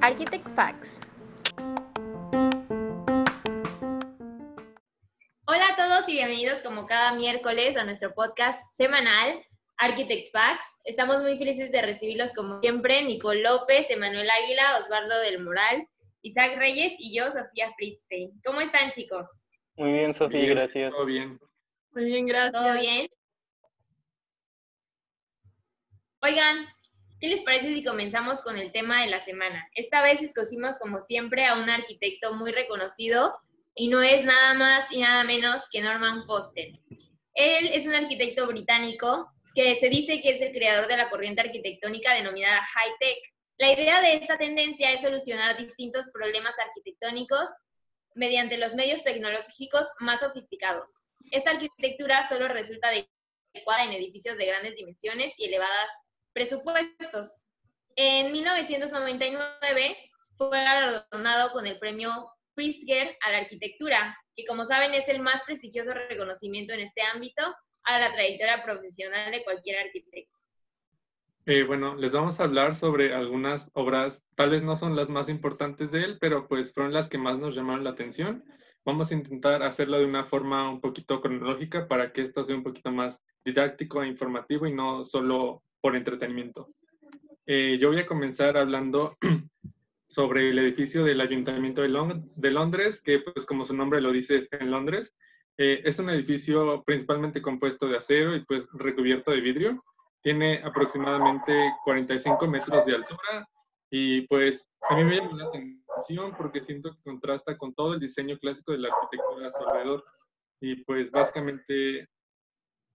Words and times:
Architect 0.00 0.46
Facts. 0.54 1.00
Hola 5.46 5.66
a 5.70 5.76
todos 5.76 6.08
y 6.08 6.12
bienvenidos 6.12 6.62
como 6.62 6.86
cada 6.86 7.14
miércoles 7.14 7.76
a 7.76 7.82
nuestro 7.82 8.14
podcast 8.14 8.62
semanal 8.76 9.44
Architect 9.78 10.30
Facts. 10.30 10.78
Estamos 10.84 11.20
muy 11.22 11.36
felices 11.36 11.72
de 11.72 11.82
recibirlos 11.82 12.32
como 12.32 12.60
siempre, 12.60 13.02
Nicole 13.02 13.42
López, 13.42 13.90
Emanuel 13.90 14.30
Águila, 14.30 14.78
Osvaldo 14.80 15.18
del 15.18 15.42
Moral, 15.42 15.88
Isaac 16.22 16.56
Reyes 16.56 16.94
y 16.96 17.16
yo, 17.16 17.28
Sofía 17.32 17.72
Fritzstein. 17.76 18.40
¿Cómo 18.44 18.60
están 18.60 18.90
chicos? 18.90 19.48
Muy 19.74 19.94
bien, 19.94 20.14
Sofía, 20.14 20.46
gracias. 20.46 20.92
Todo 20.92 21.06
bien. 21.06 21.40
Muy 21.90 22.04
bien, 22.04 22.24
gracias. 22.26 22.62
¿Todo 22.62 22.74
bien? 22.74 23.08
Oigan, 26.20 26.66
¿qué 27.20 27.28
les 27.28 27.42
parece 27.42 27.72
si 27.72 27.84
comenzamos 27.84 28.42
con 28.42 28.58
el 28.58 28.72
tema 28.72 29.02
de 29.02 29.06
la 29.06 29.20
semana? 29.20 29.68
Esta 29.76 30.02
vez 30.02 30.20
escogimos, 30.20 30.80
como 30.80 30.98
siempre, 30.98 31.46
a 31.46 31.54
un 31.54 31.70
arquitecto 31.70 32.34
muy 32.34 32.50
reconocido 32.50 33.38
y 33.76 33.86
no 33.86 34.02
es 34.02 34.24
nada 34.24 34.54
más 34.54 34.90
y 34.90 35.00
nada 35.00 35.22
menos 35.22 35.62
que 35.70 35.80
Norman 35.80 36.26
Foster. 36.26 36.72
Él 37.34 37.70
es 37.72 37.86
un 37.86 37.94
arquitecto 37.94 38.48
británico 38.48 39.32
que 39.54 39.76
se 39.76 39.88
dice 39.88 40.20
que 40.20 40.30
es 40.30 40.40
el 40.40 40.50
creador 40.50 40.88
de 40.88 40.96
la 40.96 41.08
corriente 41.08 41.40
arquitectónica 41.40 42.14
denominada 42.14 42.62
high-tech. 42.62 43.18
La 43.58 43.72
idea 43.72 44.00
de 44.00 44.14
esta 44.14 44.36
tendencia 44.36 44.90
es 44.90 45.02
solucionar 45.02 45.56
distintos 45.56 46.10
problemas 46.12 46.56
arquitectónicos 46.58 47.48
mediante 48.16 48.58
los 48.58 48.74
medios 48.74 49.04
tecnológicos 49.04 49.86
más 50.00 50.18
sofisticados. 50.18 51.10
Esta 51.30 51.50
arquitectura 51.50 52.28
solo 52.28 52.48
resulta 52.48 52.88
adecuada 52.88 53.84
en 53.84 53.92
edificios 53.92 54.36
de 54.36 54.46
grandes 54.46 54.74
dimensiones 54.74 55.38
y 55.38 55.44
elevadas 55.44 55.90
presupuestos. 56.32 57.48
En 57.96 58.32
1999 58.32 59.96
fue 60.36 60.50
galardonado 60.50 61.52
con 61.52 61.66
el 61.66 61.78
premio 61.78 62.30
Pritzker 62.54 63.16
a 63.20 63.32
la 63.32 63.38
arquitectura, 63.38 64.16
que 64.36 64.44
como 64.44 64.64
saben 64.64 64.94
es 64.94 65.08
el 65.08 65.20
más 65.20 65.44
prestigioso 65.44 65.92
reconocimiento 65.92 66.72
en 66.72 66.80
este 66.80 67.02
ámbito 67.02 67.42
a 67.84 67.98
la 67.98 68.12
trayectoria 68.12 68.62
profesional 68.62 69.30
de 69.32 69.42
cualquier 69.44 69.78
arquitecto. 69.78 70.38
Eh, 71.46 71.62
bueno, 71.62 71.94
les 71.94 72.12
vamos 72.12 72.38
a 72.38 72.44
hablar 72.44 72.74
sobre 72.74 73.14
algunas 73.14 73.70
obras, 73.72 74.22
tal 74.34 74.50
vez 74.50 74.62
no 74.62 74.76
son 74.76 74.96
las 74.96 75.08
más 75.08 75.30
importantes 75.30 75.92
de 75.92 76.02
él, 76.02 76.18
pero 76.20 76.46
pues 76.46 76.74
fueron 76.74 76.92
las 76.92 77.08
que 77.08 77.16
más 77.16 77.38
nos 77.38 77.54
llamaron 77.54 77.84
la 77.84 77.90
atención. 77.90 78.44
Vamos 78.84 79.10
a 79.10 79.14
intentar 79.14 79.62
hacerlo 79.62 79.98
de 79.98 80.04
una 80.04 80.24
forma 80.24 80.68
un 80.68 80.80
poquito 80.80 81.20
cronológica 81.20 81.88
para 81.88 82.12
que 82.12 82.22
esto 82.22 82.44
sea 82.44 82.54
un 82.54 82.62
poquito 82.62 82.90
más 82.90 83.24
didáctico 83.44 84.02
e 84.02 84.08
informativo 84.08 84.66
y 84.66 84.74
no 84.74 85.04
solo 85.06 85.62
por 85.80 85.96
entretenimiento. 85.96 86.68
Eh, 87.46 87.78
yo 87.80 87.88
voy 87.88 87.98
a 87.98 88.06
comenzar 88.06 88.56
hablando 88.56 89.16
sobre 90.08 90.50
el 90.50 90.58
edificio 90.58 91.04
del 91.04 91.20
Ayuntamiento 91.20 91.82
de, 91.82 92.22
de, 92.36 92.50
Londres, 92.50 93.00
que 93.02 93.20
pues 93.20 93.46
como 93.46 93.64
su 93.64 93.74
nombre 93.74 94.00
lo 94.00 94.12
dice 94.12 94.36
está 94.36 94.58
en 94.58 94.70
Londres. 94.70 95.16
Eh, 95.56 95.82
es 95.84 95.98
un 95.98 96.10
edificio 96.10 96.82
principalmente 96.84 97.42
compuesto 97.42 97.88
de 97.88 97.96
acero 97.96 98.36
y 98.36 98.44
pues 98.44 98.64
recubierto 98.72 99.30
de 99.30 99.40
vidrio. 99.40 99.84
Tiene 100.22 100.60
aproximadamente 100.62 101.72
45 101.84 102.46
metros 102.48 102.84
de 102.86 102.94
altura 102.96 103.48
y 103.90 104.22
pues 104.28 104.70
a 104.88 104.96
mí 104.96 105.04
me 105.04 105.16
llama 105.16 105.36
la 105.36 105.44
atención 105.44 106.34
porque 106.36 106.62
siento 106.62 106.90
que 106.92 107.02
contrasta 107.02 107.56
con 107.56 107.74
todo 107.74 107.94
el 107.94 108.00
diseño 108.00 108.38
clásico 108.38 108.72
de 108.72 108.78
la 108.78 108.88
arquitectura 108.88 109.48
a 109.48 109.52
su 109.52 109.66
alrededor. 109.66 110.04
Y 110.60 110.84
pues 110.84 111.10
básicamente 111.10 112.08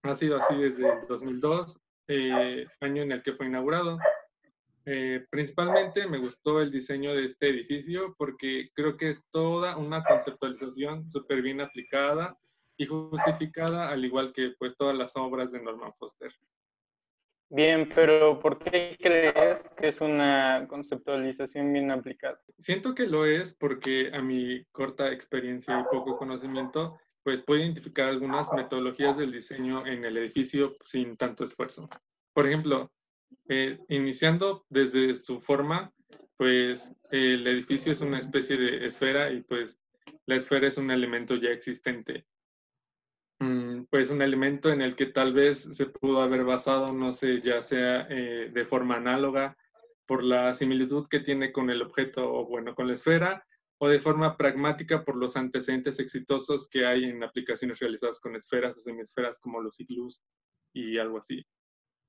ha 0.02 0.14
sido 0.14 0.36
así 0.36 0.54
desde 0.56 0.88
el 0.88 1.06
2002, 1.08 1.80
eh, 2.08 2.66
año 2.80 3.02
en 3.02 3.12
el 3.12 3.22
que 3.22 3.32
fue 3.32 3.46
inaugurado. 3.46 3.98
Eh, 4.86 5.24
principalmente 5.30 6.06
me 6.06 6.18
gustó 6.18 6.60
el 6.60 6.70
diseño 6.70 7.14
de 7.14 7.24
este 7.24 7.48
edificio 7.48 8.14
porque 8.18 8.68
creo 8.74 8.96
que 8.98 9.10
es 9.10 9.24
toda 9.30 9.78
una 9.78 10.04
conceptualización 10.04 11.10
súper 11.10 11.42
bien 11.42 11.62
aplicada 11.62 12.36
y 12.76 12.84
justificada, 12.84 13.88
al 13.88 14.04
igual 14.04 14.32
que 14.34 14.52
pues 14.58 14.76
todas 14.76 14.96
las 14.96 15.16
obras 15.16 15.52
de 15.52 15.62
Norman 15.62 15.94
Foster. 15.94 16.32
Bien, 17.50 17.88
pero 17.94 18.40
¿por 18.40 18.58
qué 18.58 18.96
crees 19.00 19.64
que 19.76 19.88
es 19.88 20.00
una 20.00 20.66
conceptualización 20.68 21.72
bien 21.72 21.90
aplicada? 21.90 22.40
Siento 22.58 22.94
que 22.94 23.06
lo 23.06 23.26
es 23.26 23.54
porque 23.54 24.10
a 24.12 24.20
mi 24.20 24.64
corta 24.72 25.12
experiencia 25.12 25.78
y 25.78 25.84
poco 25.84 26.16
conocimiento, 26.16 26.98
pues 27.24 27.42
puedo 27.42 27.62
identificar 27.62 28.08
algunas 28.08 28.52
metodologías 28.52 29.16
del 29.16 29.32
diseño 29.32 29.86
en 29.86 30.04
el 30.04 30.18
edificio 30.18 30.76
sin 30.84 31.16
tanto 31.16 31.42
esfuerzo. 31.44 31.88
Por 32.34 32.46
ejemplo, 32.46 32.92
eh, 33.48 33.78
iniciando 33.88 34.66
desde 34.68 35.14
su 35.14 35.40
forma, 35.40 35.90
pues 36.36 36.94
el 37.10 37.46
edificio 37.46 37.92
es 37.92 38.02
una 38.02 38.18
especie 38.18 38.58
de 38.58 38.86
esfera 38.86 39.32
y 39.32 39.42
pues 39.42 39.78
la 40.26 40.36
esfera 40.36 40.68
es 40.68 40.76
un 40.76 40.90
elemento 40.90 41.36
ya 41.36 41.48
existente. 41.48 42.26
Mm, 43.40 43.84
pues 43.90 44.10
un 44.10 44.20
elemento 44.20 44.70
en 44.70 44.82
el 44.82 44.94
que 44.94 45.06
tal 45.06 45.32
vez 45.32 45.68
se 45.72 45.86
pudo 45.86 46.20
haber 46.20 46.44
basado, 46.44 46.92
no 46.92 47.12
sé, 47.12 47.40
ya 47.40 47.62
sea 47.62 48.06
eh, 48.10 48.50
de 48.52 48.64
forma 48.66 48.96
análoga 48.96 49.56
por 50.06 50.22
la 50.22 50.54
similitud 50.54 51.08
que 51.08 51.20
tiene 51.20 51.52
con 51.52 51.70
el 51.70 51.80
objeto 51.80 52.30
o 52.30 52.46
bueno, 52.46 52.74
con 52.74 52.86
la 52.86 52.94
esfera, 52.94 53.46
o 53.78 53.88
de 53.88 54.00
forma 54.00 54.36
pragmática 54.36 55.04
por 55.04 55.16
los 55.16 55.36
antecedentes 55.36 55.98
exitosos 55.98 56.68
que 56.68 56.86
hay 56.86 57.04
en 57.04 57.22
aplicaciones 57.22 57.78
realizadas 57.78 58.20
con 58.20 58.36
esferas 58.36 58.76
o 58.76 58.80
semiesferas 58.80 59.38
como 59.38 59.60
los 59.60 59.78
iglús 59.80 60.22
y 60.72 60.98
algo 60.98 61.18
así. 61.18 61.44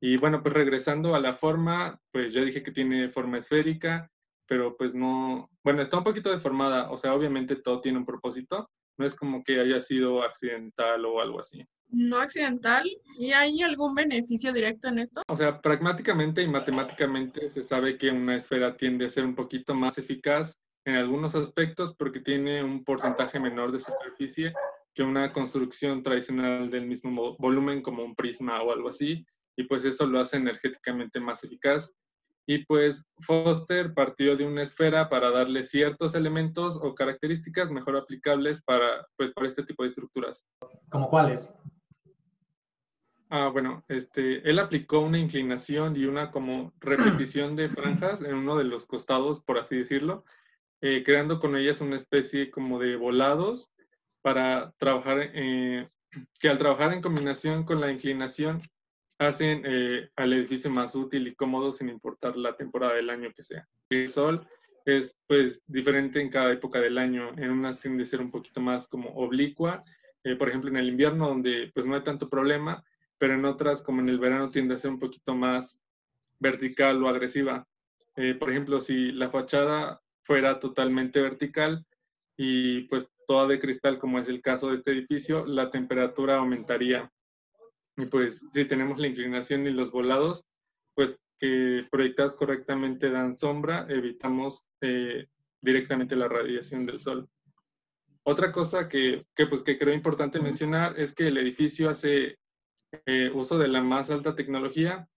Y 0.01 0.17
bueno, 0.17 0.41
pues 0.43 0.53
regresando 0.53 1.15
a 1.15 1.19
la 1.19 1.33
forma, 1.33 1.99
pues 2.11 2.33
ya 2.33 2.41
dije 2.41 2.63
que 2.63 2.71
tiene 2.71 3.09
forma 3.09 3.39
esférica, 3.39 4.11
pero 4.47 4.77
pues 4.77 4.93
no, 4.93 5.49
bueno, 5.63 5.81
está 5.81 5.97
un 5.97 6.03
poquito 6.03 6.31
deformada, 6.31 6.91
o 6.91 6.97
sea, 6.97 7.13
obviamente 7.13 7.55
todo 7.55 7.81
tiene 7.81 7.97
un 7.97 8.05
propósito, 8.05 8.69
no 8.97 9.05
es 9.05 9.15
como 9.15 9.43
que 9.43 9.59
haya 9.59 9.81
sido 9.81 10.23
accidental 10.23 11.05
o 11.05 11.19
algo 11.19 11.39
así. 11.39 11.65
No 11.89 12.17
accidental. 12.17 12.83
¿Y 13.17 13.31
hay 13.31 13.61
algún 13.61 13.93
beneficio 13.93 14.51
directo 14.51 14.87
en 14.87 14.99
esto? 14.99 15.21
O 15.27 15.37
sea, 15.37 15.61
pragmáticamente 15.61 16.41
y 16.41 16.47
matemáticamente 16.47 17.49
se 17.51 17.63
sabe 17.63 17.97
que 17.97 18.09
una 18.09 18.35
esfera 18.35 18.75
tiende 18.75 19.05
a 19.05 19.09
ser 19.09 19.25
un 19.25 19.35
poquito 19.35 19.73
más 19.75 19.97
eficaz 19.97 20.59
en 20.85 20.95
algunos 20.95 21.35
aspectos 21.35 21.95
porque 21.95 22.19
tiene 22.19 22.63
un 22.63 22.83
porcentaje 22.83 23.39
menor 23.39 23.71
de 23.71 23.79
superficie 23.79 24.53
que 24.93 25.03
una 25.03 25.31
construcción 25.31 26.03
tradicional 26.03 26.69
del 26.69 26.85
mismo 26.85 27.35
volumen 27.37 27.81
como 27.81 28.03
un 28.03 28.15
prisma 28.15 28.61
o 28.61 28.71
algo 28.71 28.89
así. 28.89 29.25
Y 29.57 29.63
pues 29.63 29.83
eso 29.83 30.05
lo 30.05 30.19
hace 30.19 30.37
energéticamente 30.37 31.19
más 31.19 31.43
eficaz 31.43 31.93
y 32.47 32.63
pues 32.65 33.07
Foster 33.21 33.93
partió 33.93 34.35
de 34.35 34.45
una 34.45 34.61
esfera 34.61 35.09
para 35.09 35.31
darle 35.31 35.63
ciertos 35.63 36.13
elementos 36.13 36.79
o 36.81 36.93
características 36.93 37.71
mejor 37.71 37.97
aplicables 37.97 38.61
para, 38.61 39.07
pues, 39.17 39.31
para 39.31 39.47
este 39.47 39.63
tipo 39.63 39.83
de 39.83 39.89
estructuras. 39.89 40.45
¿Como 40.89 41.09
cuáles? 41.09 41.49
Ah, 43.29 43.49
bueno, 43.51 43.83
este, 43.87 44.47
él 44.47 44.59
aplicó 44.59 44.99
una 44.99 45.17
inclinación 45.17 45.95
y 45.95 46.05
una 46.05 46.29
como 46.29 46.71
repetición 46.79 47.55
de 47.55 47.69
franjas 47.69 48.21
en 48.21 48.35
uno 48.35 48.55
de 48.55 48.65
los 48.65 48.85
costados, 48.85 49.41
por 49.41 49.57
así 49.57 49.77
decirlo, 49.77 50.23
eh, 50.81 51.03
creando 51.03 51.39
con 51.39 51.55
ellas 51.55 51.81
una 51.81 51.95
especie 51.95 52.51
como 52.51 52.79
de 52.79 52.95
volados 52.95 53.71
para 54.21 54.73
trabajar, 54.77 55.31
eh, 55.33 55.87
que 56.39 56.49
al 56.49 56.57
trabajar 56.57 56.93
en 56.93 57.01
combinación 57.01 57.63
con 57.63 57.79
la 57.81 57.91
inclinación 57.91 58.61
hacen 59.17 59.63
eh, 59.65 60.09
al 60.15 60.33
edificio 60.33 60.69
más 60.69 60.95
útil 60.95 61.27
y 61.27 61.35
cómodo 61.35 61.71
sin 61.71 61.89
importar 61.89 62.35
la 62.35 62.55
temporada 62.55 62.95
del 62.95 63.09
año 63.09 63.31
que 63.33 63.43
sea. 63.43 63.67
El 63.89 64.09
sol 64.09 64.47
es 64.85 65.15
pues 65.27 65.63
diferente 65.67 66.21
en 66.21 66.29
cada 66.29 66.51
época 66.51 66.79
del 66.79 66.97
año. 66.97 67.29
En 67.37 67.51
unas 67.51 67.79
tiende 67.79 68.03
a 68.03 68.07
ser 68.07 68.21
un 68.21 68.31
poquito 68.31 68.61
más 68.61 68.87
como 68.87 69.09
oblicua, 69.15 69.83
eh, 70.23 70.35
por 70.35 70.49
ejemplo 70.49 70.69
en 70.69 70.77
el 70.77 70.89
invierno 70.89 71.27
donde 71.27 71.71
pues 71.73 71.85
no 71.85 71.95
hay 71.95 72.03
tanto 72.03 72.29
problema, 72.29 72.83
pero 73.17 73.33
en 73.33 73.45
otras 73.45 73.81
como 73.81 74.01
en 74.01 74.09
el 74.09 74.19
verano 74.19 74.49
tiende 74.51 74.75
a 74.75 74.77
ser 74.77 74.91
un 74.91 74.99
poquito 74.99 75.33
más 75.35 75.79
vertical 76.39 77.01
o 77.03 77.07
agresiva. 77.07 77.67
Eh, 78.17 78.35
por 78.35 78.49
ejemplo, 78.49 78.81
si 78.81 79.11
la 79.11 79.29
fachada 79.29 80.01
fuera 80.25 80.59
totalmente 80.59 81.21
vertical 81.21 81.85
y 82.37 82.81
pues 82.83 83.09
toda 83.27 83.47
de 83.47 83.59
cristal 83.59 83.97
como 83.97 84.19
es 84.19 84.27
el 84.27 84.41
caso 84.41 84.69
de 84.69 84.75
este 84.75 84.91
edificio, 84.91 85.45
la 85.45 85.69
temperatura 85.69 86.37
aumentaría 86.37 87.11
y 87.97 88.05
pues 88.05 88.45
si 88.53 88.65
tenemos 88.65 88.99
la 88.99 89.07
inclinación 89.07 89.65
y 89.67 89.71
los 89.71 89.91
volados, 89.91 90.45
pues 90.95 91.17
que 91.39 91.85
proyectados 91.91 92.35
correctamente 92.35 93.09
dan 93.09 93.37
sombra, 93.37 93.85
evitamos 93.89 94.65
eh, 94.81 95.27
directamente 95.61 96.15
la 96.15 96.27
radiación 96.27 96.85
del 96.85 96.99
sol. 96.99 97.29
Otra 98.23 98.51
cosa 98.51 98.89
que, 98.89 99.25
que, 99.35 99.45
pues, 99.45 99.61
que 99.61 99.77
creo 99.77 99.93
importante 99.93 100.39
mencionar 100.39 100.99
es 100.99 101.13
que 101.13 101.27
el 101.27 101.37
edificio 101.37 101.89
hace 101.89 102.39
eh, 103.05 103.29
uso 103.33 103.57
de 103.57 103.67
la 103.67 103.81
más 103.81 104.09
alta 104.09 104.35
tecnología 104.35 105.07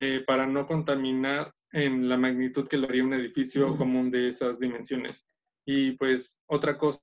eh, 0.00 0.24
para 0.26 0.46
no 0.46 0.66
contaminar 0.66 1.52
en 1.72 2.08
la 2.08 2.16
magnitud 2.16 2.66
que 2.66 2.76
lo 2.76 2.88
haría 2.88 3.04
un 3.04 3.14
edificio 3.14 3.76
común 3.76 4.10
de 4.10 4.30
esas 4.30 4.58
dimensiones. 4.58 5.26
Y 5.66 5.92
pues 5.92 6.40
otra 6.46 6.78
cosa 6.78 7.00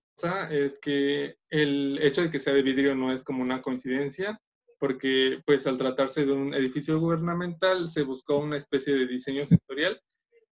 es 0.52 0.80
que 0.80 1.36
el 1.50 2.00
hecho 2.02 2.24
de 2.24 2.32
que 2.32 2.40
sea 2.40 2.54
de 2.54 2.64
vidrio 2.64 2.96
no 2.96 3.14
es 3.14 3.24
como 3.24 3.44
una 3.44 3.62
coincidencia, 3.62 4.40
porque 4.80 5.42
pues 5.46 5.66
al 5.68 5.78
tratarse 5.78 6.26
de 6.26 6.32
un 6.32 6.54
edificio 6.54 7.00
gubernamental 7.00 7.88
se 7.88 8.04
buscó 8.04 8.40
una 8.40 8.58
especie 8.58 8.96
de 8.96 9.08
diseño 9.08 9.46
sensorial 9.46 10.00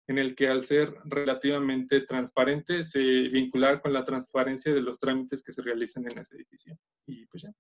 en 0.09 0.19
el 0.19 0.35
que 0.35 0.49
al 0.49 0.65
ser 0.65 0.95
relativamente 1.05 2.01
transparente 2.01 2.83
se 2.83 2.99
vincular 3.01 3.83
con 3.83 3.93
la 3.93 4.05
transparencia 4.05 4.73
de 4.73 4.81
los 4.81 4.99
trámites 4.99 5.43
que 5.43 5.53
se 5.53 5.63
realizan 5.63 6.05
en 6.11 6.19
ese 6.19 6.37
edificio. 6.37 6.79
Y 7.07 7.27
pues 7.27 7.43
ya. 7.43 7.53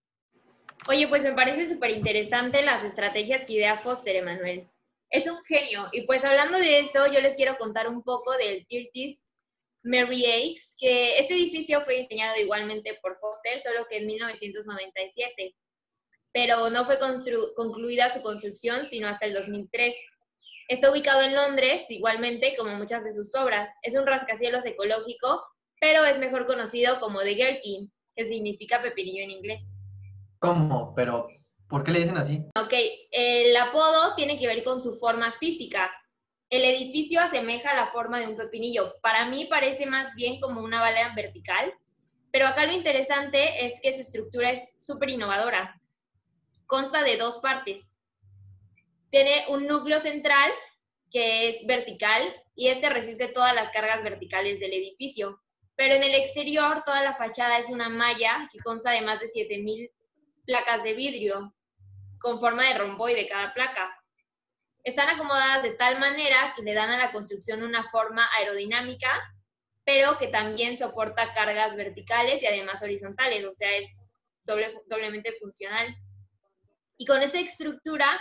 Oye, 0.90 1.06
pues 1.06 1.22
me 1.22 1.34
parece 1.34 1.68
súper 1.68 1.90
interesante 1.90 2.62
las 2.62 2.82
estrategias 2.82 3.44
que 3.44 3.52
idea 3.52 3.76
Foster, 3.76 4.16
Emanuel. 4.16 4.66
Es 5.10 5.26
un 5.26 5.36
genio. 5.44 5.86
Y 5.92 6.06
pues 6.06 6.24
hablando 6.24 6.56
de 6.56 6.78
eso, 6.78 7.06
yo 7.12 7.20
les 7.20 7.36
quiero 7.36 7.58
contar 7.58 7.88
un 7.88 8.02
poco 8.02 8.32
del 8.38 8.66
Tirtis 8.66 9.22
Mary 9.82 10.24
Akes, 10.24 10.74
que 10.78 11.18
este 11.18 11.34
edificio 11.34 11.82
fue 11.82 11.98
diseñado 11.98 12.38
igualmente 12.38 12.98
por 13.02 13.18
Foster, 13.18 13.60
solo 13.60 13.86
que 13.86 13.98
en 13.98 14.06
1997, 14.06 15.54
pero 16.32 16.70
no 16.70 16.86
fue 16.86 16.98
concluida 16.98 18.10
su 18.10 18.22
construcción 18.22 18.86
sino 18.86 19.08
hasta 19.08 19.26
el 19.26 19.34
2003. 19.34 19.94
Está 20.68 20.90
ubicado 20.90 21.20
en 21.20 21.34
Londres, 21.34 21.84
igualmente 21.90 22.56
como 22.56 22.74
muchas 22.76 23.04
de 23.04 23.12
sus 23.12 23.34
obras. 23.34 23.76
Es 23.82 23.94
un 23.94 24.06
rascacielos 24.06 24.64
ecológico, 24.64 25.44
pero 25.80 26.06
es 26.06 26.18
mejor 26.18 26.46
conocido 26.46 26.98
como 26.98 27.20
The 27.20 27.34
Gherkin, 27.34 27.92
que 28.16 28.24
significa 28.24 28.80
pepinillo 28.80 29.22
en 29.22 29.32
inglés. 29.32 29.77
¿Cómo? 30.38 30.94
Pero, 30.94 31.28
¿por 31.68 31.84
qué 31.84 31.92
le 31.92 32.00
dicen 32.00 32.16
así? 32.16 32.44
Ok, 32.58 32.72
el 33.10 33.56
apodo 33.56 34.14
tiene 34.14 34.38
que 34.38 34.46
ver 34.46 34.62
con 34.62 34.80
su 34.80 34.94
forma 34.94 35.32
física. 35.38 35.90
El 36.50 36.64
edificio 36.64 37.20
asemeja 37.20 37.74
la 37.74 37.88
forma 37.88 38.20
de 38.20 38.28
un 38.28 38.36
pepinillo. 38.36 38.94
Para 39.02 39.26
mí 39.26 39.46
parece 39.46 39.86
más 39.86 40.14
bien 40.14 40.40
como 40.40 40.62
una 40.62 40.80
bala 40.80 41.12
vertical, 41.14 41.74
pero 42.30 42.46
acá 42.46 42.66
lo 42.66 42.72
interesante 42.72 43.66
es 43.66 43.80
que 43.82 43.92
su 43.92 44.00
estructura 44.00 44.50
es 44.50 44.74
súper 44.78 45.10
innovadora. 45.10 45.80
Consta 46.66 47.02
de 47.02 47.16
dos 47.16 47.38
partes. 47.38 47.94
Tiene 49.10 49.44
un 49.48 49.66
núcleo 49.66 49.98
central 50.00 50.50
que 51.10 51.48
es 51.48 51.66
vertical 51.66 52.22
y 52.54 52.68
este 52.68 52.90
resiste 52.90 53.28
todas 53.28 53.54
las 53.54 53.70
cargas 53.70 54.02
verticales 54.02 54.60
del 54.60 54.74
edificio. 54.74 55.40
Pero 55.74 55.94
en 55.94 56.02
el 56.02 56.14
exterior 56.14 56.82
toda 56.84 57.02
la 57.02 57.16
fachada 57.16 57.58
es 57.58 57.70
una 57.70 57.88
malla 57.88 58.48
que 58.52 58.58
consta 58.58 58.90
de 58.90 59.00
más 59.00 59.20
de 59.20 59.28
7000 59.28 59.90
placas 60.48 60.82
de 60.82 60.94
vidrio 60.94 61.54
con 62.18 62.40
forma 62.40 62.64
de 62.64 62.78
romboide 62.78 63.28
cada 63.28 63.52
placa. 63.52 63.94
Están 64.82 65.10
acomodadas 65.10 65.62
de 65.62 65.72
tal 65.72 66.00
manera 66.00 66.54
que 66.56 66.62
le 66.62 66.72
dan 66.72 66.88
a 66.88 66.96
la 66.96 67.12
construcción 67.12 67.62
una 67.62 67.84
forma 67.90 68.26
aerodinámica, 68.38 69.12
pero 69.84 70.16
que 70.16 70.28
también 70.28 70.78
soporta 70.78 71.34
cargas 71.34 71.76
verticales 71.76 72.42
y 72.42 72.46
además 72.46 72.82
horizontales, 72.82 73.44
o 73.44 73.52
sea, 73.52 73.76
es 73.76 74.08
doblemente 74.44 75.34
funcional. 75.34 75.94
Y 76.96 77.04
con 77.04 77.22
esta 77.22 77.38
estructura 77.38 78.18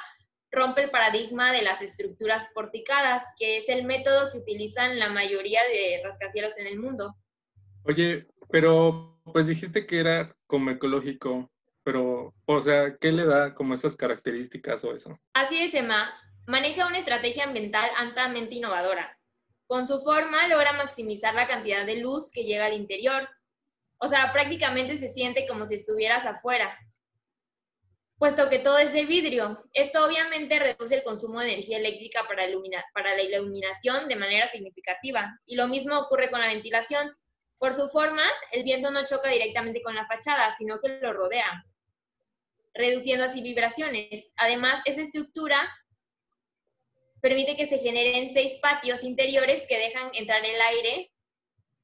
rompe 0.51 0.83
el 0.83 0.89
paradigma 0.89 1.53
de 1.53 1.61
las 1.61 1.81
estructuras 1.81 2.47
porticadas, 2.53 3.23
que 3.39 3.57
es 3.57 3.69
el 3.69 3.85
método 3.85 4.29
que 4.31 4.39
utilizan 4.39 4.99
la 4.99 5.09
mayoría 5.09 5.61
de 5.63 6.01
rascacielos 6.03 6.57
en 6.57 6.67
el 6.67 6.77
mundo. 6.77 7.15
Oye, 7.85 8.27
pero 8.49 9.21
pues 9.31 9.47
dijiste 9.47 9.87
que 9.87 9.99
era 10.01 10.35
como 10.45 10.71
ecológico, 10.71 11.49
pero, 11.87 12.33
o 12.43 12.61
sea, 12.61 12.97
¿qué 12.99 13.13
le 13.13 13.23
da 13.23 13.55
como 13.55 13.73
esas 13.73 13.95
características 13.95 14.83
o 14.83 14.93
eso? 14.93 15.17
Así 15.33 15.57
es, 15.57 15.73
Emma. 15.73 16.13
Maneja 16.45 16.85
una 16.85 16.97
estrategia 16.97 17.45
ambiental 17.45 17.89
altamente 17.95 18.55
innovadora. 18.55 19.17
Con 19.67 19.87
su 19.87 19.97
forma 19.99 20.49
logra 20.49 20.73
maximizar 20.73 21.33
la 21.33 21.47
cantidad 21.47 21.85
de 21.85 22.01
luz 22.01 22.29
que 22.33 22.43
llega 22.43 22.65
al 22.65 22.73
interior. 22.73 23.29
O 23.99 24.09
sea, 24.09 24.33
prácticamente 24.33 24.97
se 24.97 25.07
siente 25.07 25.47
como 25.47 25.65
si 25.65 25.75
estuvieras 25.75 26.25
afuera, 26.25 26.77
puesto 28.17 28.49
que 28.49 28.59
todo 28.59 28.79
es 28.79 28.91
de 28.91 29.05
vidrio. 29.05 29.63
Esto 29.71 30.05
obviamente 30.05 30.59
reduce 30.59 30.93
el 30.93 31.03
consumo 31.03 31.39
de 31.39 31.53
energía 31.53 31.77
eléctrica 31.77 32.27
para, 32.27 32.43
para 32.93 33.15
la 33.15 33.21
iluminación 33.21 34.09
de 34.09 34.15
manera 34.17 34.49
significativa. 34.49 35.39
Y 35.45 35.55
lo 35.55 35.69
mismo 35.69 35.97
ocurre 35.97 36.29
con 36.29 36.41
la 36.41 36.47
ventilación. 36.47 37.15
Por 37.57 37.73
su 37.73 37.87
forma, 37.87 38.23
el 38.51 38.63
viento 38.63 38.91
no 38.91 39.05
choca 39.05 39.29
directamente 39.29 39.81
con 39.81 39.95
la 39.95 40.05
fachada, 40.05 40.53
sino 40.57 40.79
que 40.81 40.89
lo 40.89 41.13
rodea, 41.13 41.63
reduciendo 42.77 43.25
así 43.25 43.41
vibraciones. 43.41 44.31
Además, 44.37 44.81
esa 44.85 45.01
estructura 45.01 45.69
permite 47.21 47.55
que 47.55 47.65
se 47.65 47.79
generen 47.79 48.33
seis 48.33 48.59
patios 48.61 49.03
interiores 49.03 49.65
que 49.67 49.77
dejan 49.77 50.11
entrar 50.13 50.45
el 50.45 50.61
aire, 50.61 51.11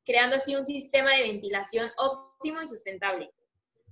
creando 0.05 0.35
así 0.35 0.55
un 0.55 0.65
sistema 0.65 1.11
de 1.11 1.23
ventilación 1.23 1.91
óptimo 1.97 2.61
y 2.61 2.67
sustentable. 2.67 3.31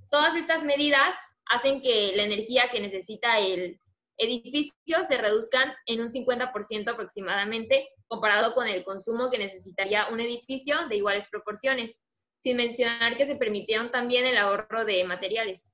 Todas 0.10 0.36
estas 0.36 0.64
medidas 0.64 1.16
hacen 1.46 1.82
que 1.82 2.14
la 2.16 2.24
energía 2.24 2.70
que 2.72 2.80
necesita 2.80 3.40
el 3.40 3.80
edificio 4.18 5.04
se 5.08 5.18
reduzcan 5.18 5.74
en 5.86 6.02
un 6.02 6.08
50% 6.08 6.92
aproximadamente 6.92 7.90
comparado 8.08 8.54
con 8.54 8.68
el 8.68 8.84
consumo 8.84 9.30
que 9.32 9.38
necesitaría 9.38 10.08
un 10.10 10.20
edificio 10.20 10.88
de 10.88 10.98
iguales 10.98 11.28
proporciones, 11.30 12.04
sin 12.40 12.58
mencionar 12.58 13.18
que 13.18 13.26
se 13.26 13.36
permitieron 13.36 13.92
también 13.92 14.26
el 14.26 14.38
ahorro 14.38 14.86
de 14.86 15.04
materiales. 15.06 15.74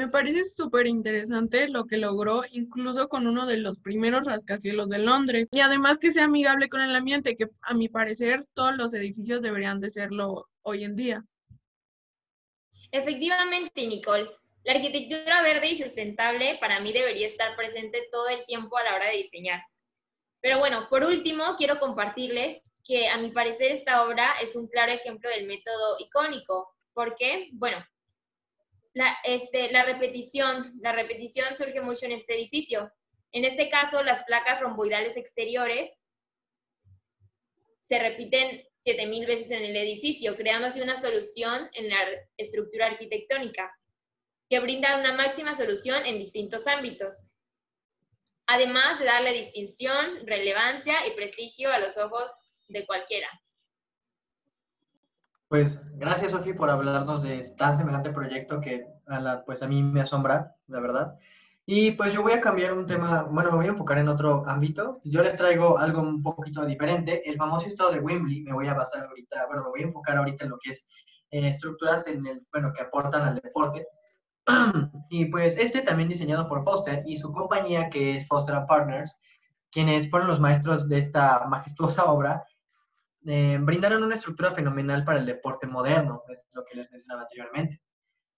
Me 0.00 0.08
parece 0.08 0.44
súper 0.44 0.86
interesante 0.86 1.68
lo 1.68 1.84
que 1.84 1.98
logró 1.98 2.42
incluso 2.52 3.10
con 3.10 3.26
uno 3.26 3.44
de 3.44 3.58
los 3.58 3.80
primeros 3.80 4.24
rascacielos 4.24 4.88
de 4.88 4.96
Londres 4.96 5.50
y 5.52 5.60
además 5.60 5.98
que 5.98 6.10
sea 6.10 6.24
amigable 6.24 6.70
con 6.70 6.80
el 6.80 6.96
ambiente, 6.96 7.36
que 7.36 7.50
a 7.60 7.74
mi 7.74 7.90
parecer 7.90 8.46
todos 8.54 8.74
los 8.78 8.94
edificios 8.94 9.42
deberían 9.42 9.78
de 9.78 9.90
serlo 9.90 10.48
hoy 10.62 10.84
en 10.84 10.96
día. 10.96 11.22
Efectivamente, 12.90 13.86
Nicole. 13.86 14.30
La 14.64 14.72
arquitectura 14.72 15.42
verde 15.42 15.68
y 15.68 15.76
sustentable 15.76 16.56
para 16.62 16.80
mí 16.80 16.94
debería 16.94 17.26
estar 17.26 17.54
presente 17.54 18.08
todo 18.10 18.30
el 18.30 18.46
tiempo 18.46 18.78
a 18.78 18.84
la 18.84 18.94
hora 18.94 19.10
de 19.10 19.18
diseñar. 19.18 19.60
Pero 20.40 20.58
bueno, 20.60 20.86
por 20.88 21.04
último, 21.04 21.56
quiero 21.58 21.78
compartirles 21.78 22.62
que 22.86 23.10
a 23.10 23.18
mi 23.18 23.32
parecer 23.32 23.70
esta 23.70 24.02
obra 24.06 24.32
es 24.40 24.56
un 24.56 24.66
claro 24.66 24.92
ejemplo 24.92 25.28
del 25.28 25.46
método 25.46 25.96
icónico. 25.98 26.74
¿Por 26.94 27.16
qué? 27.16 27.50
Bueno, 27.52 27.84
la, 28.92 29.16
este, 29.24 29.70
la 29.70 29.84
repetición, 29.84 30.72
la 30.80 30.92
repetición 30.92 31.56
surge 31.56 31.80
mucho 31.80 32.06
en 32.06 32.12
este 32.12 32.34
edificio. 32.34 32.92
En 33.32 33.44
este 33.44 33.68
caso, 33.68 34.02
las 34.02 34.24
placas 34.24 34.60
romboidales 34.60 35.16
exteriores 35.16 35.98
se 37.80 37.98
repiten 37.98 38.64
7000 38.84 39.26
veces 39.26 39.50
en 39.50 39.64
el 39.64 39.76
edificio, 39.76 40.36
creando 40.36 40.68
así 40.68 40.80
una 40.80 40.96
solución 40.96 41.68
en 41.74 41.90
la 41.90 41.98
estructura 42.36 42.86
arquitectónica 42.86 43.76
que 44.48 44.58
brinda 44.58 44.98
una 44.98 45.12
máxima 45.12 45.54
solución 45.54 46.04
en 46.06 46.18
distintos 46.18 46.66
ámbitos, 46.66 47.30
además 48.46 48.98
de 48.98 49.04
darle 49.04 49.32
distinción, 49.32 50.26
relevancia 50.26 51.06
y 51.06 51.12
prestigio 51.12 51.72
a 51.72 51.78
los 51.78 51.96
ojos 51.98 52.32
de 52.68 52.84
cualquiera. 52.84 53.28
Pues 55.50 55.90
gracias, 55.96 56.30
Sofía, 56.30 56.54
por 56.54 56.70
hablarnos 56.70 57.24
de 57.24 57.44
tan 57.58 57.76
semejante 57.76 58.12
proyecto 58.12 58.60
que 58.60 58.86
a 59.08 59.18
la, 59.18 59.44
pues 59.44 59.64
a 59.64 59.66
mí 59.66 59.82
me 59.82 60.00
asombra, 60.00 60.54
la 60.68 60.78
verdad. 60.78 61.18
Y 61.66 61.90
pues 61.90 62.12
yo 62.12 62.22
voy 62.22 62.34
a 62.34 62.40
cambiar 62.40 62.72
un 62.72 62.86
tema, 62.86 63.24
bueno, 63.24 63.50
me 63.50 63.56
voy 63.56 63.66
a 63.66 63.70
enfocar 63.70 63.98
en 63.98 64.08
otro 64.08 64.44
ámbito. 64.46 65.00
Yo 65.02 65.24
les 65.24 65.34
traigo 65.34 65.76
algo 65.76 66.02
un 66.02 66.22
poquito 66.22 66.64
diferente. 66.64 67.28
El 67.28 67.36
famoso 67.36 67.66
estado 67.66 67.90
de 67.90 67.98
Wembley, 67.98 68.42
me 68.42 68.52
voy 68.52 68.68
a 68.68 68.74
basar 68.74 69.04
ahorita, 69.06 69.48
bueno, 69.48 69.64
me 69.64 69.70
voy 69.70 69.80
a 69.80 69.86
enfocar 69.86 70.18
ahorita 70.18 70.44
en 70.44 70.50
lo 70.50 70.58
que 70.58 70.70
es 70.70 70.86
eh, 71.32 71.48
estructuras 71.48 72.06
en 72.06 72.24
el, 72.26 72.46
bueno, 72.52 72.72
que 72.72 72.82
aportan 72.82 73.22
al 73.22 73.40
deporte. 73.40 73.88
Y 75.10 75.24
pues 75.24 75.58
este 75.58 75.82
también 75.82 76.08
diseñado 76.08 76.46
por 76.46 76.62
Foster 76.62 77.02
y 77.04 77.16
su 77.16 77.32
compañía 77.32 77.90
que 77.90 78.14
es 78.14 78.28
Foster 78.28 78.54
Partners, 78.68 79.18
quienes 79.72 80.08
fueron 80.08 80.28
los 80.28 80.38
maestros 80.38 80.88
de 80.88 80.98
esta 80.98 81.44
majestuosa 81.48 82.04
obra, 82.04 82.44
eh, 83.26 83.58
brindaron 83.60 84.02
una 84.02 84.14
estructura 84.14 84.52
fenomenal 84.52 85.04
para 85.04 85.18
el 85.18 85.26
deporte 85.26 85.66
moderno, 85.66 86.22
es 86.28 86.46
lo 86.54 86.64
que 86.64 86.76
les 86.76 86.90
mencionaba 86.90 87.22
anteriormente. 87.22 87.80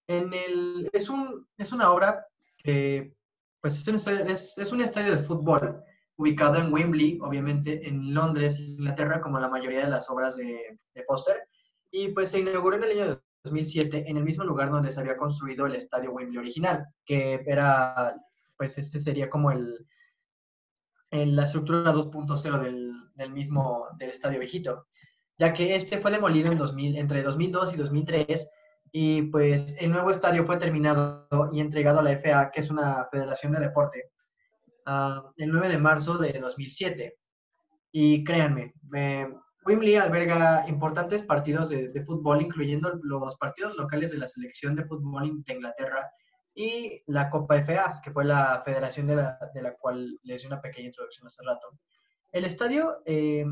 En 0.07 0.33
el, 0.33 0.89
es, 0.91 1.09
un, 1.09 1.47
es 1.57 1.71
una 1.71 1.91
obra 1.91 2.25
que 2.57 3.15
pues 3.61 3.79
es 3.79 3.87
un, 3.87 3.95
estadio, 3.95 4.25
es, 4.25 4.71
un 4.73 4.81
estadio 4.81 5.15
de 5.15 5.23
fútbol 5.23 5.81
ubicado 6.17 6.57
en 6.57 6.73
Wembley, 6.73 7.17
obviamente 7.21 7.87
en 7.87 8.13
Londres, 8.13 8.59
Inglaterra, 8.59 9.21
como 9.21 9.39
la 9.39 9.47
mayoría 9.47 9.85
de 9.85 9.89
las 9.89 10.09
obras 10.09 10.35
de, 10.35 10.77
de 10.93 11.03
Foster, 11.03 11.47
y 11.89 12.09
pues 12.09 12.31
se 12.31 12.39
inauguró 12.39 12.75
en 12.75 12.83
el 12.83 13.01
año 13.01 13.21
2007 13.45 14.05
en 14.07 14.17
el 14.17 14.23
mismo 14.23 14.43
lugar 14.43 14.69
donde 14.69 14.91
se 14.91 14.99
había 14.99 15.17
construido 15.17 15.65
el 15.65 15.75
estadio 15.75 16.11
Wembley 16.11 16.37
original, 16.37 16.85
que 17.05 17.41
era, 17.45 18.15
pues 18.57 18.77
este 18.77 18.99
sería 18.99 19.29
como 19.29 19.51
el, 19.51 19.85
la 21.13 21.43
estructura 21.43 21.93
2.0 21.93 22.61
del, 22.61 22.91
del, 23.15 23.31
mismo, 23.31 23.87
del 23.97 24.09
estadio 24.09 24.39
viejito, 24.39 24.87
ya 25.37 25.53
que 25.53 25.75
este 25.75 25.99
fue 25.99 26.11
demolido 26.11 26.51
en 26.51 26.57
2000, 26.57 26.97
entre 26.97 27.23
2002 27.23 27.73
y 27.73 27.77
2003 27.77 28.49
y 28.95 29.23
pues 29.23 29.75
el 29.79 29.91
nuevo 29.91 30.11
estadio 30.11 30.45
fue 30.45 30.57
terminado 30.57 31.27
y 31.51 31.59
entregado 31.59 31.99
a 31.99 32.03
la 32.03 32.11
FA, 32.11 32.51
que 32.51 32.59
es 32.59 32.69
una 32.69 33.07
federación 33.11 33.51
de 33.51 33.59
deporte, 33.61 34.11
uh, 34.85 35.31
el 35.37 35.51
9 35.51 35.69
de 35.69 35.77
marzo 35.79 36.19
de 36.19 36.33
2007. 36.39 37.17
Y 37.91 38.23
créanme, 38.23 38.73
me, 38.83 39.27
Wembley 39.65 39.95
alberga 39.95 40.65
importantes 40.67 41.23
partidos 41.23 41.69
de, 41.69 42.03
fútbol, 42.05 42.41
incluyendo 42.41 42.99
los 43.01 43.35
partidos 43.37 43.75
locales 43.77 44.11
de 44.11 44.17
la 44.17 44.27
selección 44.27 44.75
de 44.75 44.85
fútbol 44.85 45.43
de 45.43 45.53
Inglaterra, 45.53 46.09
y 46.55 47.01
la 47.07 47.29
Copa 47.29 47.61
FA, 47.63 47.99
que 48.03 48.11
fue 48.11 48.25
la 48.25 48.61
federación 48.63 49.07
de 49.07 49.15
la, 49.15 49.39
de 49.53 49.61
la 49.61 49.75
cual 49.75 50.19
les 50.23 50.41
di 50.41 50.47
una 50.47 50.61
pequeña 50.61 50.87
introducción 50.87 51.25
hace 51.25 51.43
rato. 51.43 51.79
El 52.31 52.45
estadio 52.45 53.01
eh, 53.05 53.45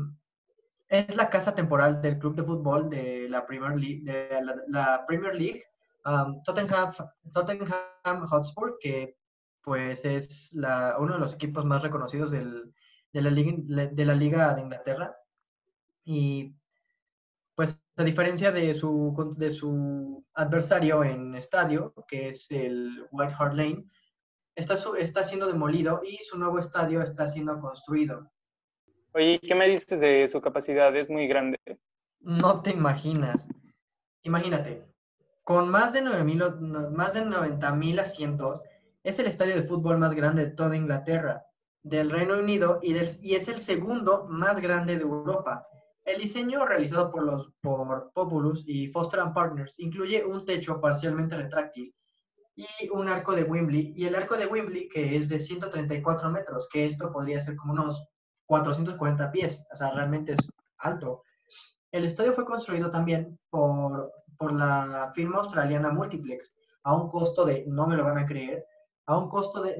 es 0.88 1.16
la 1.16 1.30
casa 1.30 1.54
temporal 1.54 2.00
del 2.00 2.18
club 2.18 2.36
de 2.36 2.44
fútbol 2.44 2.90
de 2.90 3.28
la 3.28 3.44
Premier 3.46 3.76
League, 3.76 4.02
de 4.02 4.42
la, 4.42 4.56
la 4.68 5.06
Premier 5.06 5.34
League 5.34 5.64
um, 6.04 6.42
Tottenham, 6.42 6.92
Tottenham 7.32 8.26
Hotspur, 8.26 8.78
que 8.78 9.16
pues 9.62 10.04
es 10.04 10.52
la, 10.54 10.96
uno 10.98 11.14
de 11.14 11.20
los 11.20 11.34
equipos 11.34 11.64
más 11.64 11.82
reconocidos 11.82 12.30
del, 12.30 12.74
de, 13.12 13.22
la 13.22 13.30
liga, 13.30 13.88
de 13.92 14.04
la 14.04 14.14
Liga 14.14 14.54
de 14.54 14.62
Inglaterra. 14.62 15.16
Y 16.04 16.54
a 17.96 18.04
diferencia 18.04 18.52
de 18.52 18.72
su, 18.74 19.34
de 19.36 19.50
su 19.50 20.24
adversario 20.34 21.04
en 21.04 21.34
estadio, 21.34 21.94
que 22.08 22.28
es 22.28 22.50
el 22.50 23.06
White 23.10 23.34
Hart 23.38 23.54
Lane, 23.54 23.84
está, 24.54 24.74
está 24.98 25.24
siendo 25.24 25.46
demolido 25.46 26.00
y 26.04 26.18
su 26.18 26.38
nuevo 26.38 26.58
estadio 26.58 27.02
está 27.02 27.26
siendo 27.26 27.60
construido. 27.60 28.30
Oye, 29.14 29.38
¿qué 29.40 29.54
me 29.54 29.68
dices 29.68 30.00
de 30.00 30.26
su 30.28 30.40
capacidad? 30.40 30.94
Es 30.96 31.10
muy 31.10 31.26
grande. 31.26 31.58
No 32.20 32.62
te 32.62 32.70
imaginas. 32.70 33.46
Imagínate, 34.22 34.84
con 35.42 35.68
más 35.68 35.92
de, 35.92 36.02
9, 36.02 36.24
más 36.92 37.14
de 37.14 37.24
90 37.24 37.72
mil 37.72 37.98
asientos, 37.98 38.62
es 39.02 39.18
el 39.18 39.26
estadio 39.26 39.56
de 39.56 39.64
fútbol 39.64 39.98
más 39.98 40.14
grande 40.14 40.46
de 40.46 40.52
toda 40.52 40.76
Inglaterra, 40.76 41.44
del 41.82 42.10
Reino 42.10 42.38
Unido 42.38 42.78
y, 42.82 42.92
del, 42.92 43.08
y 43.22 43.34
es 43.34 43.48
el 43.48 43.58
segundo 43.58 44.26
más 44.28 44.60
grande 44.60 44.96
de 44.96 45.02
Europa. 45.02 45.66
El 46.04 46.20
diseño 46.20 46.64
realizado 46.64 47.10
por, 47.10 47.24
los, 47.24 47.52
por 47.60 48.10
Populus 48.12 48.64
y 48.66 48.88
Foster 48.88 49.20
Partners 49.32 49.78
incluye 49.78 50.24
un 50.24 50.44
techo 50.44 50.80
parcialmente 50.80 51.36
retráctil 51.36 51.94
y 52.56 52.88
un 52.90 53.08
arco 53.08 53.34
de 53.34 53.44
Wembley, 53.44 53.94
y 53.96 54.06
el 54.06 54.14
arco 54.14 54.36
de 54.36 54.46
Wembley 54.46 54.88
que 54.88 55.16
es 55.16 55.28
de 55.28 55.38
134 55.38 56.30
metros, 56.30 56.68
que 56.70 56.86
esto 56.86 57.10
podría 57.10 57.40
ser 57.40 57.56
como 57.56 57.72
unos 57.72 58.08
440 58.46 59.30
pies, 59.30 59.66
o 59.72 59.76
sea, 59.76 59.90
realmente 59.92 60.32
es 60.32 60.38
alto. 60.78 61.22
El 61.92 62.04
estadio 62.04 62.32
fue 62.32 62.44
construido 62.44 62.90
también 62.90 63.38
por, 63.48 64.12
por 64.36 64.52
la 64.52 65.12
firma 65.14 65.38
australiana 65.38 65.90
Multiplex 65.90 66.56
a 66.84 66.94
un 66.96 67.08
costo 67.08 67.44
de, 67.44 67.64
no 67.66 67.86
me 67.86 67.96
lo 67.96 68.04
van 68.04 68.18
a 68.18 68.26
creer, 68.26 68.66
a 69.06 69.16
un 69.16 69.28
costo 69.28 69.62
de 69.62 69.76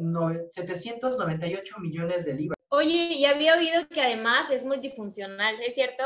798 0.51 1.79
millones 1.81 2.25
de 2.25 2.35
libras. 2.35 2.62
Oye, 2.75 3.13
y 3.13 3.27
había 3.27 3.57
oído 3.57 3.87
que 3.87 4.01
además 4.01 4.51
es 4.51 4.65
multifuncional, 4.65 5.61
¿es 5.61 5.75
cierto? 5.75 6.05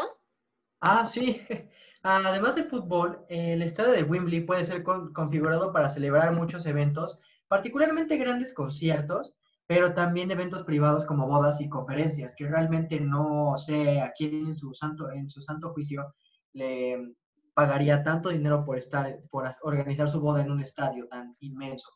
Ah, 0.80 1.04
sí. 1.04 1.40
Además 2.02 2.56
del 2.56 2.64
fútbol, 2.64 3.24
el 3.28 3.62
estadio 3.62 3.92
de 3.92 4.02
Wembley 4.02 4.40
puede 4.40 4.64
ser 4.64 4.82
configurado 4.82 5.72
para 5.72 5.88
celebrar 5.88 6.32
muchos 6.32 6.66
eventos, 6.66 7.20
particularmente 7.46 8.16
grandes 8.16 8.52
conciertos, 8.52 9.36
pero 9.68 9.94
también 9.94 10.32
eventos 10.32 10.64
privados 10.64 11.06
como 11.06 11.28
bodas 11.28 11.60
y 11.60 11.68
conferencias, 11.68 12.34
que 12.34 12.48
realmente 12.48 12.98
no 12.98 13.56
sé 13.56 14.00
a 14.00 14.12
quién 14.12 14.48
en 14.48 14.56
su 14.56 14.74
santo, 14.74 15.12
en 15.12 15.30
su 15.30 15.40
santo 15.40 15.72
juicio 15.72 16.14
le 16.52 17.14
pagaría 17.54 18.02
tanto 18.02 18.30
dinero 18.30 18.64
por 18.64 18.76
estar, 18.76 19.20
por 19.30 19.48
organizar 19.62 20.08
su 20.08 20.20
boda 20.20 20.42
en 20.42 20.50
un 20.50 20.60
estadio 20.60 21.06
tan 21.06 21.36
inmenso. 21.38 21.90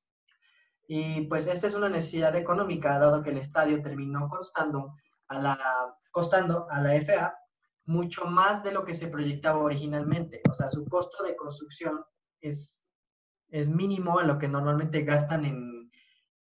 Y 0.92 1.20
pues 1.26 1.46
esta 1.46 1.68
es 1.68 1.76
una 1.76 1.88
necesidad 1.88 2.34
económica, 2.34 2.98
dado 2.98 3.22
que 3.22 3.30
el 3.30 3.36
estadio 3.38 3.80
terminó 3.80 4.28
costando 4.28 4.96
a 5.28 5.38
la, 5.38 5.58
costando 6.10 6.66
a 6.68 6.80
la 6.80 7.00
FA 7.00 7.32
mucho 7.84 8.24
más 8.24 8.64
de 8.64 8.72
lo 8.72 8.84
que 8.84 8.92
se 8.92 9.06
proyectaba 9.06 9.60
originalmente. 9.60 10.42
O 10.50 10.52
sea, 10.52 10.68
su 10.68 10.84
costo 10.86 11.22
de 11.22 11.36
construcción 11.36 12.02
es, 12.40 12.84
es 13.50 13.70
mínimo 13.70 14.18
a 14.18 14.24
lo 14.24 14.36
que 14.36 14.48
normalmente 14.48 15.02
gastan 15.02 15.44
en, 15.44 15.92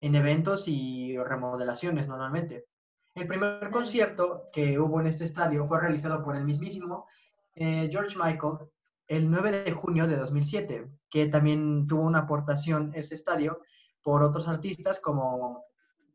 en 0.01 0.15
eventos 0.15 0.67
y 0.67 1.15
remodelaciones 1.19 2.07
normalmente. 2.07 2.65
El 3.13 3.27
primer 3.27 3.69
concierto 3.69 4.49
que 4.51 4.79
hubo 4.79 4.99
en 4.99 5.05
este 5.05 5.25
estadio 5.25 5.67
fue 5.67 5.79
realizado 5.79 6.23
por 6.23 6.35
el 6.35 6.43
mismísimo 6.43 7.05
eh, 7.53 7.87
George 7.91 8.17
Michael 8.17 8.67
el 9.05 9.29
9 9.29 9.63
de 9.63 9.71
junio 9.73 10.07
de 10.07 10.17
2007, 10.17 10.89
que 11.07 11.27
también 11.27 11.85
tuvo 11.85 12.01
una 12.01 12.21
aportación 12.21 12.91
ese 12.95 13.13
estadio 13.13 13.61
por 14.03 14.23
otros 14.23 14.47
artistas 14.47 14.99
como 14.99 15.65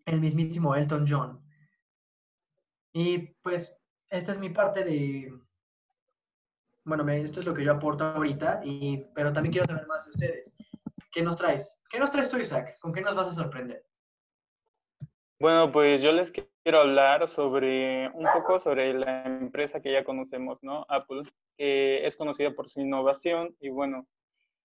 el 0.07 0.21
mismísimo 0.21 0.75
Elton 0.75 1.07
John. 1.09 1.45
Y 2.93 3.19
pues 3.43 3.81
esta 4.11 4.33
es 4.33 4.39
mi 4.39 4.51
parte 4.51 4.85
de, 4.85 5.33
bueno, 6.85 7.09
esto 7.11 7.41
es 7.41 7.47
lo 7.47 7.55
que 7.55 7.65
yo 7.65 7.73
aporto 7.73 8.05
ahorita, 8.05 8.61
y, 8.65 8.99
pero 9.15 9.33
también 9.33 9.53
quiero 9.53 9.67
saber 9.67 9.87
más 9.87 10.05
de 10.05 10.11
ustedes. 10.11 10.57
¿Qué 11.11 11.23
nos 11.23 11.37
traes? 11.37 11.81
¿Qué 11.91 11.99
nos 11.99 12.11
traes 12.11 12.29
tú, 12.29 12.39
Isaac? 12.39 12.79
¿Con 12.81 12.93
qué 12.93 13.01
nos 13.01 13.17
vas 13.17 13.29
a 13.29 13.33
sorprender? 13.33 13.85
Bueno, 15.41 15.73
pues 15.73 16.03
yo 16.03 16.13
les 16.13 16.31
quiero 16.31 16.81
hablar 16.81 17.29
sobre 17.29 18.09
un 18.11 18.27
poco 18.33 18.59
sobre 18.59 18.95
la 18.95 19.25
empresa 19.25 19.81
que 19.81 19.93
ya 19.93 20.05
conocemos, 20.05 20.59
¿no? 20.63 20.87
Apple, 20.89 21.23
que 21.57 22.07
es 22.07 22.17
conocida 22.17 22.53
por 22.53 22.69
su 22.69 22.81
innovación 22.81 23.55
y 23.61 23.69
bueno, 23.69 24.07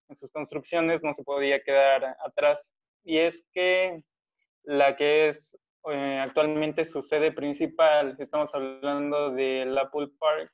en 0.09 0.15
sus 0.15 0.31
construcciones 0.31 1.03
no 1.03 1.13
se 1.13 1.23
podía 1.23 1.61
quedar 1.61 2.15
atrás 2.25 2.71
y 3.03 3.17
es 3.17 3.45
que 3.53 4.03
la 4.63 4.95
que 4.95 5.29
es 5.29 5.57
eh, 5.89 6.19
actualmente 6.21 6.85
su 6.85 7.01
sede 7.01 7.31
principal, 7.31 8.15
estamos 8.19 8.53
hablando 8.53 9.31
del 9.31 9.77
Apple 9.77 10.09
Park, 10.19 10.51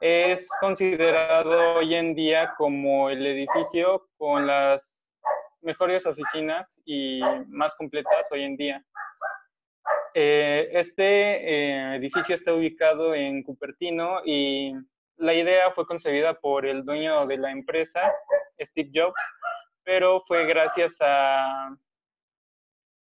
es 0.00 0.48
considerado 0.60 1.74
hoy 1.74 1.94
en 1.94 2.14
día 2.14 2.54
como 2.56 3.10
el 3.10 3.26
edificio 3.26 4.08
con 4.16 4.46
las 4.46 5.08
mejores 5.62 6.06
oficinas 6.06 6.78
y 6.84 7.20
más 7.48 7.74
completas 7.76 8.28
hoy 8.30 8.44
en 8.44 8.56
día. 8.56 8.84
Eh, 10.14 10.68
este 10.72 11.04
eh, 11.04 11.96
edificio 11.96 12.34
está 12.34 12.52
ubicado 12.52 13.14
en 13.14 13.42
Cupertino 13.42 14.22
y 14.24 14.72
la 15.16 15.34
idea 15.34 15.70
fue 15.72 15.86
concebida 15.86 16.34
por 16.34 16.66
el 16.66 16.84
dueño 16.84 17.26
de 17.26 17.36
la 17.36 17.50
empresa, 17.50 18.00
Steve 18.58 18.90
Jobs, 18.92 19.20
pero 19.84 20.22
fue 20.26 20.46
gracias 20.46 20.96
a 21.00 21.76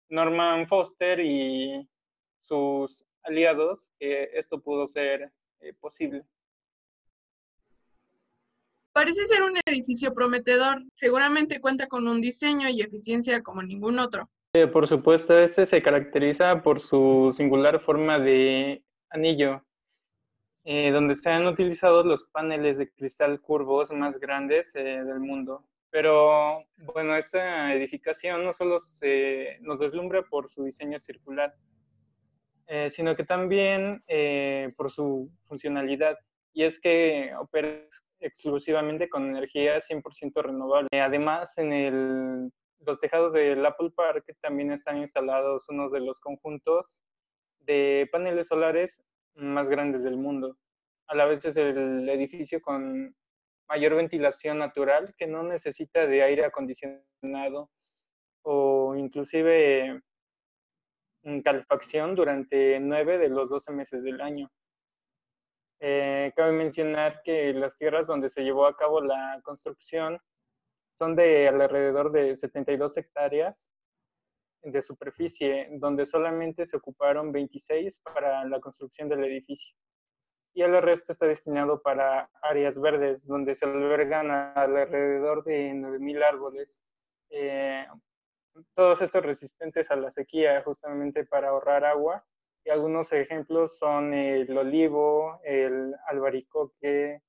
Norman 0.09 0.67
Foster 0.67 1.19
y 1.19 1.87
sus 2.41 3.05
aliados 3.23 3.87
que 3.99 4.29
esto 4.33 4.61
pudo 4.61 4.87
ser 4.87 5.31
eh, 5.59 5.73
posible. 5.79 6.23
Parece 8.91 9.25
ser 9.25 9.41
un 9.41 9.57
edificio 9.65 10.13
prometedor. 10.13 10.83
Seguramente 10.93 11.59
cuenta 11.59 11.87
con 11.87 12.07
un 12.07 12.21
diseño 12.21 12.69
y 12.69 12.81
eficiencia 12.81 13.41
como 13.41 13.63
ningún 13.63 13.97
otro. 13.97 14.29
Eh, 14.53 14.67
por 14.67 14.87
supuesto, 14.87 15.37
este 15.39 15.65
se 15.65 15.81
caracteriza 15.81 16.61
por 16.61 16.79
su 16.79 17.33
singular 17.35 17.79
forma 17.79 18.19
de 18.19 18.83
anillo, 19.09 19.65
eh, 20.63 20.91
donde 20.91 21.15
se 21.15 21.31
han 21.31 21.47
utilizado 21.47 22.03
los 22.03 22.25
paneles 22.25 22.77
de 22.77 22.91
cristal 22.91 23.41
curvos 23.41 23.91
más 23.91 24.19
grandes 24.19 24.73
del 24.73 25.19
mundo. 25.19 25.65
Pero 25.93 26.65
bueno, 26.95 27.15
esta 27.15 27.71
edificación 27.71 28.43
no 28.43 28.51
solo 28.51 28.79
se, 28.79 29.59
nos 29.61 29.79
deslumbra 29.79 30.23
por 30.23 30.49
su 30.49 30.63
diseño 30.63 30.99
circular, 30.99 31.53
eh, 32.65 32.89
sino 32.89 33.15
que 33.15 33.23
también 33.23 34.03
eh, 34.07 34.73
por 34.75 34.89
su 34.89 35.29
funcionalidad. 35.43 36.17
Y 36.51 36.63
es 36.63 36.79
que 36.79 37.31
opera 37.39 37.87
exclusivamente 38.19 39.07
con 39.07 39.29
energía 39.29 39.77
100% 39.77 40.41
renovable. 40.41 40.99
Además, 40.99 41.55
en 41.59 42.51
los 42.79 42.99
tejados 42.99 43.33
del 43.33 43.63
Apple 43.63 43.91
Park 43.95 44.25
también 44.41 44.71
están 44.71 44.97
instalados 44.97 45.69
unos 45.69 45.91
de 45.91 45.99
los 45.99 46.19
conjuntos 46.19 47.03
de 47.59 48.09
paneles 48.11 48.47
solares 48.47 49.03
más 49.35 49.69
grandes 49.69 50.01
del 50.01 50.17
mundo. 50.17 50.57
A 51.05 51.13
la 51.15 51.25
vez 51.25 51.45
es 51.45 51.55
el 51.55 52.09
edificio 52.09 52.59
con 52.63 53.15
mayor 53.67 53.95
ventilación 53.95 54.59
natural 54.59 55.13
que 55.17 55.27
no 55.27 55.43
necesita 55.43 56.05
de 56.05 56.23
aire 56.23 56.45
acondicionado 56.45 57.69
o 58.43 58.95
inclusive 58.95 60.01
mm, 61.23 61.39
calefacción 61.41 62.15
durante 62.15 62.79
nueve 62.79 63.17
de 63.17 63.29
los 63.29 63.49
12 63.49 63.71
meses 63.71 64.03
del 64.03 64.21
año. 64.21 64.51
Eh, 65.79 66.31
cabe 66.35 66.53
mencionar 66.53 67.21
que 67.23 67.53
las 67.53 67.77
tierras 67.77 68.07
donde 68.07 68.29
se 68.29 68.41
llevó 68.41 68.65
a 68.65 68.77
cabo 68.77 69.01
la 69.01 69.41
construcción 69.43 70.19
son 70.93 71.15
de 71.15 71.47
alrededor 71.47 72.11
de 72.11 72.35
72 72.35 72.97
hectáreas 72.97 73.71
de 74.61 74.81
superficie, 74.81 75.67
donde 75.71 76.05
solamente 76.05 76.65
se 76.65 76.77
ocuparon 76.77 77.31
26 77.31 77.99
para 77.99 78.45
la 78.45 78.61
construcción 78.61 79.09
del 79.09 79.25
edificio 79.25 79.75
y 80.53 80.61
el 80.61 80.79
resto 80.81 81.11
está 81.11 81.25
destinado 81.25 81.81
para 81.81 82.29
áreas 82.41 82.79
verdes, 82.79 83.25
donde 83.25 83.55
se 83.55 83.65
albergan 83.65 84.29
alrededor 84.31 85.43
de 85.43 85.71
9.000 85.73 86.23
árboles. 86.23 86.83
Eh, 87.31 87.87
todos 88.75 89.01
estos 89.01 89.23
resistentes 89.25 89.89
a 89.89 89.95
la 89.95 90.11
sequía, 90.11 90.61
justamente 90.63 91.25
para 91.25 91.49
ahorrar 91.49 91.83
agua. 91.85 92.23
Y 92.63 92.69
algunos 92.69 93.11
ejemplos 93.11 93.77
son 93.77 94.13
el 94.13 94.55
olivo, 94.55 95.39
el 95.43 95.95
albaricoque, 96.07 97.21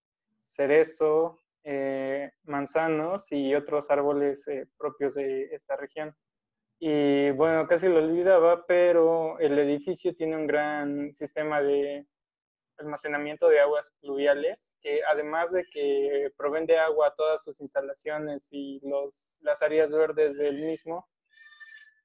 cerezo, 0.43 1.38
eh, 1.64 2.31
manzanos 2.43 3.33
y 3.33 3.54
otros 3.54 3.90
árboles 3.90 4.47
eh, 4.49 4.69
propios 4.76 5.14
de 5.14 5.45
esta 5.45 5.76
región. 5.76 6.14
Y 6.78 7.31
bueno, 7.31 7.66
casi 7.66 7.88
lo 7.88 8.04
olvidaba, 8.04 8.66
pero 8.66 9.38
el 9.38 9.59
edificio 9.59 10.14
tiene 10.14 10.37
un 10.37 10.47
gran 10.47 11.14
sistema 11.14 11.62
de 11.62 12.07
almacenamiento 12.78 13.49
de 13.49 13.61
aguas 13.61 13.90
pluviales, 14.00 14.71
que 14.81 15.00
además 15.11 15.52
de 15.52 15.64
que 15.73 16.31
proveen 16.37 16.66
de 16.66 16.78
agua 16.78 17.09
a 17.09 17.14
todas 17.14 17.43
sus 17.43 17.61
instalaciones 17.61 18.49
y 18.50 18.81
los, 18.83 19.38
las 19.40 19.62
áreas 19.62 19.90
verdes 19.90 20.37
del 20.37 20.62
mismo, 20.62 21.09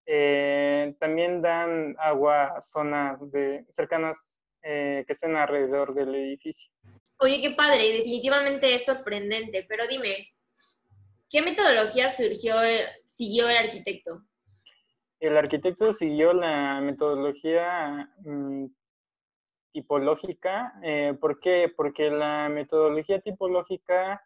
eh, 0.06 0.96
también 1.00 1.42
dan 1.42 1.96
agua 2.00 2.58
a 2.58 2.62
zonas 2.62 3.20
de, 3.32 3.66
cercanas 3.70 4.42
eh, 4.64 5.04
que 5.06 5.14
estén 5.14 5.36
alrededor 5.36 5.94
del 5.94 6.16
edificio. 6.16 6.72
Oye, 7.20 7.42
qué 7.42 7.52
padre, 7.52 7.92
definitivamente 7.92 8.74
es 8.74 8.86
sorprendente, 8.86 9.66
pero 9.68 9.88
dime, 9.88 10.34
¿qué 11.30 11.42
metodología 11.42 12.10
surgió, 12.10 12.56
siguió 13.06 13.50
el 13.50 13.58
arquitecto? 13.58 14.24
El 15.20 15.36
arquitecto 15.36 15.92
siguió 15.92 16.34
la 16.34 16.80
metodología 16.82 18.10
mm, 18.24 18.66
tipológica. 19.72 20.74
Eh, 20.84 21.16
¿Por 21.20 21.40
qué? 21.40 21.72
Porque 21.76 22.10
la 22.10 22.50
metodología 22.50 23.20
tipológica 23.20 24.22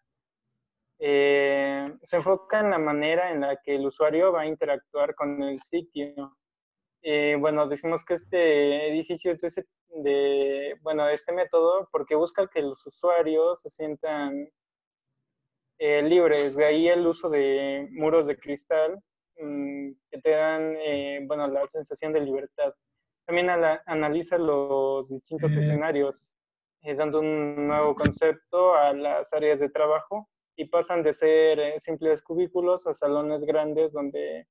eh, 0.99 1.93
se 2.03 2.17
enfoca 2.17 2.59
en 2.59 2.69
la 2.69 2.79
manera 2.79 3.31
en 3.31 3.41
la 3.41 3.57
que 3.57 3.75
el 3.75 3.85
usuario 3.85 4.31
va 4.31 4.41
a 4.41 4.47
interactuar 4.47 5.15
con 5.15 5.41
el 5.43 5.59
sitio. 5.59 6.37
Eh, 7.01 7.35
bueno, 7.39 7.67
decimos 7.67 8.05
que 8.05 8.13
este 8.13 8.89
edificio 8.89 9.33
es 9.33 9.41
de, 9.41 9.47
ese, 9.47 9.65
de, 9.89 10.75
bueno, 10.81 11.07
este 11.09 11.33
método 11.33 11.89
porque 11.91 12.15
busca 12.15 12.47
que 12.47 12.61
los 12.61 12.85
usuarios 12.85 13.61
se 13.61 13.69
sientan 13.69 14.49
libres. 15.79 16.55
De 16.55 16.65
ahí 16.65 16.87
el 16.87 17.05
uso 17.05 17.29
de 17.29 17.89
muros 17.91 18.25
de 18.27 18.37
cristal 18.37 18.97
mm, 19.37 19.91
que 20.09 20.21
te 20.21 20.29
dan, 20.31 20.77
bueno, 21.27 21.45
la 21.47 21.67
sensación 21.67 22.13
de 22.13 22.21
libertad. 22.21 22.73
También 23.25 23.49
analiza 23.49 24.37
los 24.37 25.07
distintos 25.07 25.55
escenarios, 25.55 26.35
eh, 26.81 26.95
dando 26.95 27.21
un 27.21 27.67
nuevo 27.67 27.95
concepto 27.95 28.75
a 28.75 28.93
las 28.93 29.31
áreas 29.31 29.59
de 29.59 29.69
trabajo 29.69 30.29
y 30.57 30.65
pasan 30.65 31.03
de 31.03 31.13
ser 31.13 31.59
eh, 31.59 31.79
simples 31.79 32.21
cubículos 32.21 32.85
a 32.85 32.93
salones 32.93 33.45
grandes 33.45 33.93
donde 33.93 34.47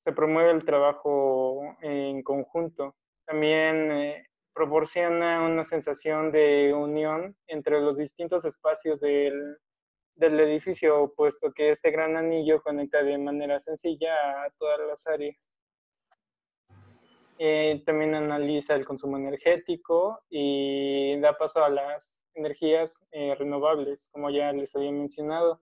se 0.00 0.12
promueve 0.12 0.50
el 0.50 0.64
trabajo 0.64 1.62
en 1.80 2.22
conjunto. 2.22 2.96
También 3.26 3.90
eh, 3.92 4.26
proporciona 4.52 5.46
una 5.46 5.64
sensación 5.64 6.32
de 6.32 6.74
unión 6.74 7.36
entre 7.46 7.80
los 7.80 7.96
distintos 7.96 8.44
espacios 8.44 9.00
del, 9.00 9.56
del 10.16 10.38
edificio, 10.40 11.14
puesto 11.16 11.52
que 11.52 11.70
este 11.70 11.90
gran 11.90 12.16
anillo 12.16 12.60
conecta 12.62 13.02
de 13.02 13.16
manera 13.16 13.60
sencilla 13.60 14.14
a 14.44 14.50
todas 14.58 14.80
las 14.86 15.06
áreas. 15.06 15.36
Eh, 17.38 17.82
también 17.84 18.14
analiza 18.14 18.74
el 18.74 18.84
consumo 18.84 19.16
energético 19.16 20.22
y 20.30 21.18
da 21.20 21.36
paso 21.36 21.64
a 21.64 21.68
las 21.68 22.24
energías 22.34 23.04
eh, 23.10 23.34
renovables, 23.34 24.08
como 24.12 24.30
ya 24.30 24.52
les 24.52 24.74
había 24.76 24.92
mencionado. 24.92 25.60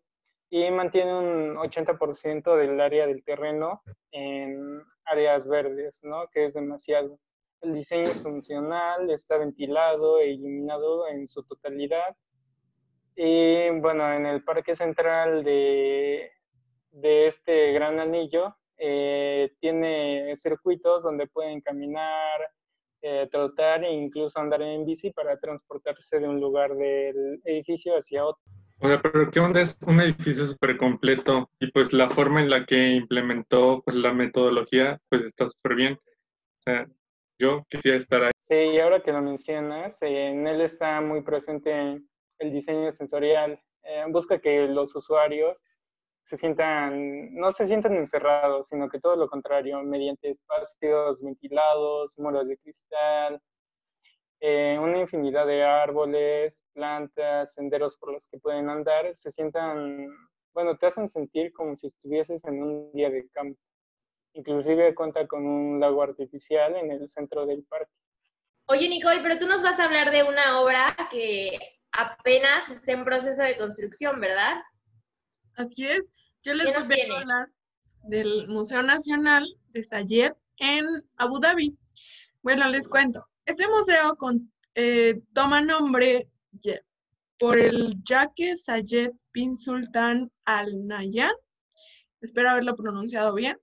Y 0.50 0.70
mantiene 0.70 1.14
un 1.14 1.56
80% 1.56 2.56
del 2.56 2.78
área 2.78 3.06
del 3.06 3.24
terreno 3.24 3.82
en 4.10 4.82
áreas 5.06 5.48
verdes, 5.48 6.00
¿no? 6.02 6.28
que 6.30 6.44
es 6.44 6.52
demasiado. 6.52 7.18
El 7.62 7.74
diseño 7.74 8.02
es 8.02 8.22
funcional, 8.22 9.10
está 9.10 9.38
ventilado 9.38 10.18
e 10.18 10.32
iluminado 10.32 11.08
en 11.08 11.26
su 11.26 11.42
totalidad. 11.44 12.16
Y 13.16 13.70
bueno, 13.80 14.12
en 14.12 14.26
el 14.26 14.44
parque 14.44 14.74
central 14.74 15.42
de, 15.42 16.30
de 16.90 17.26
este 17.26 17.72
gran 17.72 17.98
anillo 17.98 18.54
eh, 18.84 19.52
tiene 19.60 20.34
circuitos 20.34 21.04
donde 21.04 21.28
pueden 21.28 21.60
caminar, 21.60 22.40
eh, 23.00 23.28
trotar 23.30 23.84
e 23.84 23.92
incluso 23.92 24.40
andar 24.40 24.60
en 24.60 24.84
bici 24.84 25.12
para 25.12 25.38
transportarse 25.38 26.18
de 26.18 26.26
un 26.26 26.40
lugar 26.40 26.74
del 26.74 27.40
edificio 27.44 27.94
hacia 27.94 28.24
otro. 28.24 28.42
O 28.80 28.88
sea, 28.88 29.00
pero 29.00 29.30
¿qué 29.30 29.38
onda? 29.38 29.60
Es 29.60 29.78
un 29.86 30.00
edificio 30.00 30.44
súper 30.46 30.76
completo 30.76 31.48
y 31.60 31.70
pues 31.70 31.92
la 31.92 32.10
forma 32.10 32.40
en 32.40 32.50
la 32.50 32.66
que 32.66 32.94
implementó 32.94 33.82
pues, 33.84 33.96
la 33.96 34.12
metodología 34.12 35.00
pues 35.08 35.22
está 35.22 35.46
súper 35.46 35.76
bien. 35.76 35.92
O 35.94 36.62
sea, 36.64 36.88
yo 37.38 37.64
quisiera 37.70 37.98
estar 37.98 38.24
ahí. 38.24 38.32
Sí, 38.40 38.54
y 38.54 38.80
ahora 38.80 39.00
que 39.00 39.12
lo 39.12 39.22
mencionas, 39.22 40.02
en 40.02 40.48
él 40.48 40.60
está 40.60 41.00
muy 41.00 41.22
presente 41.22 42.02
el 42.40 42.52
diseño 42.52 42.90
sensorial. 42.90 43.62
Eh, 43.84 44.04
busca 44.08 44.40
que 44.40 44.66
los 44.66 44.96
usuarios 44.96 45.62
se 46.24 46.36
sientan, 46.36 47.34
no 47.34 47.50
se 47.50 47.66
sientan 47.66 47.94
encerrados, 47.96 48.68
sino 48.68 48.88
que 48.88 49.00
todo 49.00 49.16
lo 49.16 49.28
contrario, 49.28 49.82
mediante 49.82 50.30
espacios 50.30 51.22
ventilados, 51.22 52.18
muros 52.18 52.46
de 52.46 52.56
cristal, 52.58 53.40
eh, 54.40 54.76
una 54.80 54.98
infinidad 54.98 55.46
de 55.46 55.62
árboles, 55.62 56.64
plantas, 56.72 57.54
senderos 57.54 57.96
por 57.96 58.12
los 58.12 58.26
que 58.26 58.38
pueden 58.38 58.68
andar, 58.68 59.14
se 59.14 59.30
sientan, 59.30 60.08
bueno, 60.52 60.76
te 60.76 60.86
hacen 60.86 61.06
sentir 61.06 61.52
como 61.52 61.76
si 61.76 61.88
estuvieses 61.88 62.44
en 62.44 62.62
un 62.62 62.92
día 62.92 63.10
de 63.10 63.28
campo. 63.30 63.60
Inclusive 64.34 64.94
cuenta 64.94 65.26
con 65.26 65.46
un 65.46 65.78
lago 65.78 66.02
artificial 66.02 66.74
en 66.76 66.90
el 66.90 67.06
centro 67.08 67.46
del 67.46 67.64
parque. 67.64 67.92
Oye, 68.66 68.88
Nicole, 68.88 69.22
pero 69.22 69.38
tú 69.38 69.46
nos 69.46 69.62
vas 69.62 69.78
a 69.78 69.84
hablar 69.84 70.10
de 70.10 70.22
una 70.22 70.60
obra 70.60 70.96
que 71.10 71.58
apenas 71.92 72.70
está 72.70 72.92
en 72.92 73.04
proceso 73.04 73.42
de 73.42 73.56
construcción, 73.56 74.18
¿verdad? 74.18 74.56
Así 75.56 75.86
es. 75.86 76.02
Yo 76.42 76.54
les 76.54 76.66
voy 76.86 77.00
a 77.00 77.20
hablar 77.20 77.48
del 78.04 78.48
Museo 78.48 78.82
Nacional 78.82 79.46
de 79.70 79.82
Sayed 79.82 80.32
en 80.58 80.86
Abu 81.16 81.38
Dhabi. 81.38 81.76
Bueno, 82.42 82.68
les 82.68 82.88
cuento. 82.88 83.26
Este 83.44 83.68
museo 83.68 84.16
con, 84.16 84.52
eh, 84.74 85.20
toma 85.32 85.60
nombre 85.60 86.28
por 87.38 87.58
el 87.58 88.02
Yaque 88.04 88.56
Sayed 88.56 89.12
bin 89.32 89.56
Sultan 89.56 90.30
Al 90.44 90.86
Nahyan, 90.86 91.32
espero 92.20 92.50
haberlo 92.50 92.76
pronunciado 92.76 93.34
bien, 93.34 93.58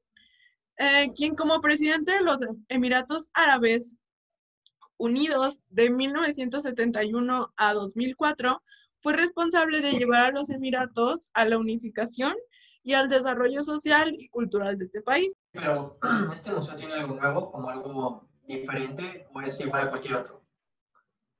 eh, 0.78 1.10
quien 1.15 1.36
como 1.36 1.62
presidente 1.62 2.12
de 2.12 2.21
los 2.21 2.41
Emiratos 2.67 3.30
Árabes 3.34 3.95
Unidos 4.97 5.60
de 5.69 5.89
1971 5.89 7.54
a 7.56 7.73
2004 7.73 8.62
fue 9.01 9.13
responsable 9.13 9.81
de 9.81 9.93
llevar 9.93 10.25
a 10.25 10.31
los 10.31 10.49
Emiratos 10.49 11.29
a 11.33 11.45
la 11.45 11.57
unificación 11.57 12.33
y 12.83 12.93
al 12.93 13.09
desarrollo 13.09 13.63
social 13.63 14.13
y 14.17 14.29
cultural 14.29 14.77
de 14.77 14.85
este 14.85 15.01
país. 15.01 15.33
Pero, 15.51 15.97
¿este 16.33 16.51
museo 16.51 16.75
tiene 16.75 16.93
algo 16.93 17.15
nuevo, 17.15 17.51
como 17.51 17.69
algo 17.69 18.29
diferente, 18.47 19.27
o 19.33 19.41
es 19.41 19.59
igual 19.62 19.88
a 19.88 19.89
cualquier 19.89 20.15
otro? 20.15 20.43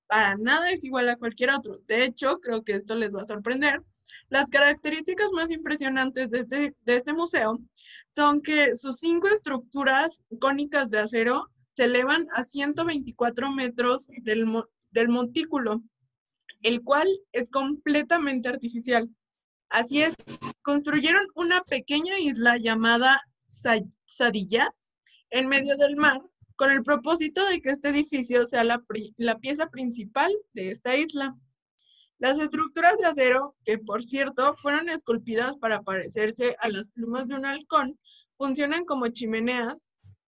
Para 0.08 0.36
nada 0.38 0.72
es 0.72 0.84
igual 0.84 1.10
a 1.10 1.17
cualquier 1.17 1.52
otro. 1.52 1.78
De 1.88 2.04
hecho, 2.04 2.39
creo 2.39 2.63
que 2.63 2.74
esto 2.74 2.95
les 2.95 3.13
va 3.13 3.22
a 3.22 3.26
sorprender. 3.26 3.82
Las 4.30 4.50
características 4.50 5.32
más 5.34 5.52
impresionantes 5.52 6.30
de 6.32 6.39
este, 6.39 6.76
de 6.82 6.95
este 6.95 7.13
museo 7.13 7.60
son 8.12 8.41
que 8.41 8.76
sus 8.76 8.98
cinco 8.98 9.28
estructuras 9.28 10.24
cónicas 10.39 10.89
de 10.89 11.00
acero 11.00 11.50
se 11.74 11.84
elevan 11.84 12.28
a 12.34 12.43
124 12.43 13.52
metros 13.52 14.08
del, 14.24 14.63
del 14.91 15.10
montículo 15.10 15.82
el 16.62 16.84
cual 16.84 17.08
es 17.32 17.50
completamente 17.50 18.50
artificial. 18.50 19.10
Así 19.69 20.02
es, 20.02 20.15
construyeron 20.62 21.26
una 21.36 21.62
pequeña 21.63 22.19
isla 22.19 22.58
llamada 22.58 23.22
Sadiyat 23.48 24.74
en 25.30 25.48
medio 25.48 25.78
del 25.78 25.95
mar 25.95 26.22
con 26.60 26.72
el 26.72 26.84
propósito 26.84 27.45
de 27.48 27.62
que 27.62 27.69
este 27.69 27.88
edificio 27.88 28.45
sea 28.45 28.65
la, 28.65 28.82
pieza 29.39 29.67
principal 29.67 30.30
de 30.52 30.72
esta 30.72 30.98
isla. 30.98 31.34
Las 32.17 32.38
estructuras 32.38 32.98
de 32.98 33.06
acero, 33.06 33.56
que 33.63 33.78
por 33.78 34.04
cierto 34.04 34.54
fueron 34.58 34.89
esculpidas 34.89 35.56
para 35.56 35.82
parecerse 35.84 36.58
a 36.60 36.67
las 36.67 36.89
plumas 36.89 37.30
de 37.30 37.36
un 37.36 37.45
halcón, 37.45 37.98
funcionan 38.38 38.84
como 38.84 39.08
chimeneas 39.08 39.88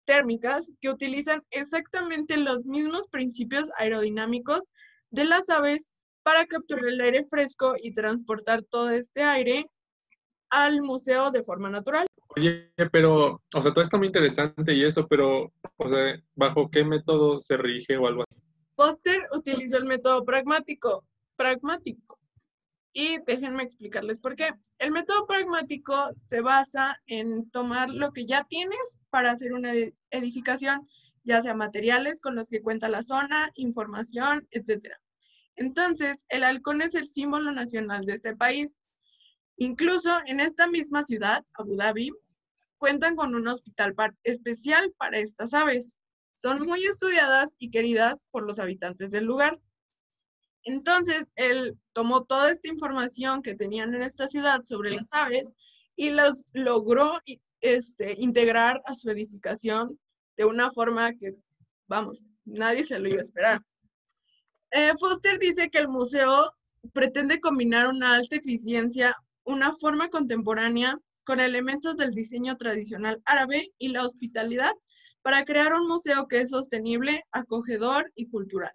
térmicas 0.04 0.70
que 0.82 0.90
utilizan 0.90 1.42
exactamente 1.50 2.36
los 2.36 2.66
mismos 2.66 3.08
principios 3.08 3.70
aerodinámicos 3.78 4.64
de 5.10 5.24
las 5.24 5.48
aves 5.48 5.89
para 6.30 6.46
capturar 6.46 6.84
el 6.84 7.00
aire 7.00 7.24
fresco 7.24 7.74
y 7.82 7.92
transportar 7.92 8.62
todo 8.62 8.88
este 8.90 9.24
aire 9.24 9.66
al 10.48 10.80
museo 10.80 11.32
de 11.32 11.42
forma 11.42 11.68
natural. 11.68 12.06
Oye, 12.36 12.72
pero, 12.92 13.42
o 13.52 13.62
sea, 13.62 13.72
todo 13.72 13.82
está 13.82 13.98
muy 13.98 14.06
interesante 14.06 14.72
y 14.72 14.84
eso, 14.84 15.08
pero, 15.08 15.52
o 15.76 15.88
sea, 15.88 16.22
¿bajo 16.36 16.70
qué 16.70 16.84
método 16.84 17.40
se 17.40 17.56
rige 17.56 17.96
o 17.96 18.06
algo 18.06 18.22
así? 18.22 18.40
Foster 18.76 19.26
utilizó 19.32 19.78
el 19.78 19.86
método 19.86 20.24
pragmático, 20.24 21.04
pragmático. 21.34 22.20
Y 22.92 23.18
déjenme 23.26 23.64
explicarles 23.64 24.20
por 24.20 24.36
qué. 24.36 24.52
El 24.78 24.92
método 24.92 25.26
pragmático 25.26 26.12
se 26.14 26.42
basa 26.42 26.96
en 27.06 27.50
tomar 27.50 27.90
lo 27.90 28.12
que 28.12 28.24
ya 28.24 28.44
tienes 28.44 28.78
para 29.10 29.32
hacer 29.32 29.52
una 29.52 29.72
edificación, 30.10 30.86
ya 31.24 31.42
sea 31.42 31.54
materiales 31.54 32.20
con 32.20 32.36
los 32.36 32.48
que 32.48 32.62
cuenta 32.62 32.88
la 32.88 33.02
zona, 33.02 33.50
información, 33.56 34.46
etcétera. 34.52 35.00
Entonces, 35.60 36.24
el 36.28 36.42
halcón 36.42 36.82
es 36.82 36.94
el 36.94 37.06
símbolo 37.06 37.52
nacional 37.52 38.04
de 38.04 38.14
este 38.14 38.34
país 38.34 38.72
Incluso 39.62 40.10
en 40.24 40.40
esta 40.40 40.66
misma 40.66 41.02
ciudad, 41.02 41.44
Abu 41.52 41.76
Dhabi, 41.76 42.10
cuentan 42.78 43.14
con 43.14 43.34
un 43.34 43.46
hospital 43.46 43.94
especial 44.24 44.90
para 44.96 45.18
estas 45.18 45.52
aves. 45.52 45.98
Son 46.32 46.66
muy 46.66 46.82
estudiadas 46.86 47.54
y 47.58 47.70
queridas 47.70 48.24
por 48.30 48.44
los 48.44 48.58
habitantes 48.58 49.10
del 49.10 49.26
lugar. 49.26 49.60
Entonces, 50.64 51.30
él 51.36 51.76
tomó 51.92 52.24
toda 52.24 52.50
esta 52.50 52.70
información 52.70 53.42
que 53.42 53.54
tenían 53.54 53.94
en 53.94 54.00
esta 54.00 54.28
ciudad 54.28 54.62
sobre 54.64 54.92
las 54.92 55.12
aves 55.12 55.54
y 55.94 56.08
los 56.08 56.46
logró 56.54 57.20
este, 57.60 58.14
integrar 58.16 58.80
a 58.86 58.94
su 58.94 59.10
edificación 59.10 60.00
de 60.38 60.46
una 60.46 60.70
forma 60.70 61.12
que, 61.18 61.34
vamos, 61.86 62.24
nadie 62.46 62.82
se 62.82 62.98
lo 62.98 63.10
iba 63.10 63.18
a 63.18 63.24
esperar. 63.24 63.60
Eh, 64.72 64.92
Foster 64.98 65.38
dice 65.38 65.68
que 65.70 65.78
el 65.78 65.88
museo 65.88 66.52
pretende 66.92 67.40
combinar 67.40 67.88
una 67.88 68.14
alta 68.14 68.36
eficiencia, 68.36 69.16
una 69.44 69.72
forma 69.72 70.08
contemporánea 70.08 70.98
con 71.24 71.40
elementos 71.40 71.96
del 71.96 72.14
diseño 72.14 72.56
tradicional 72.56 73.20
árabe 73.24 73.72
y 73.78 73.88
la 73.88 74.04
hospitalidad 74.04 74.72
para 75.22 75.44
crear 75.44 75.74
un 75.74 75.86
museo 75.86 76.28
que 76.28 76.40
es 76.40 76.50
sostenible, 76.50 77.24
acogedor 77.32 78.10
y 78.14 78.28
cultural. 78.28 78.72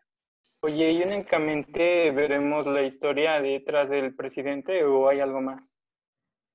Oye, 0.62 0.92
¿y 0.92 1.02
únicamente 1.02 2.12
veremos 2.12 2.66
la 2.66 2.84
historia 2.84 3.42
detrás 3.42 3.90
del 3.90 4.16
presidente 4.16 4.84
o 4.84 5.08
hay 5.08 5.20
algo 5.20 5.42
más? 5.42 5.76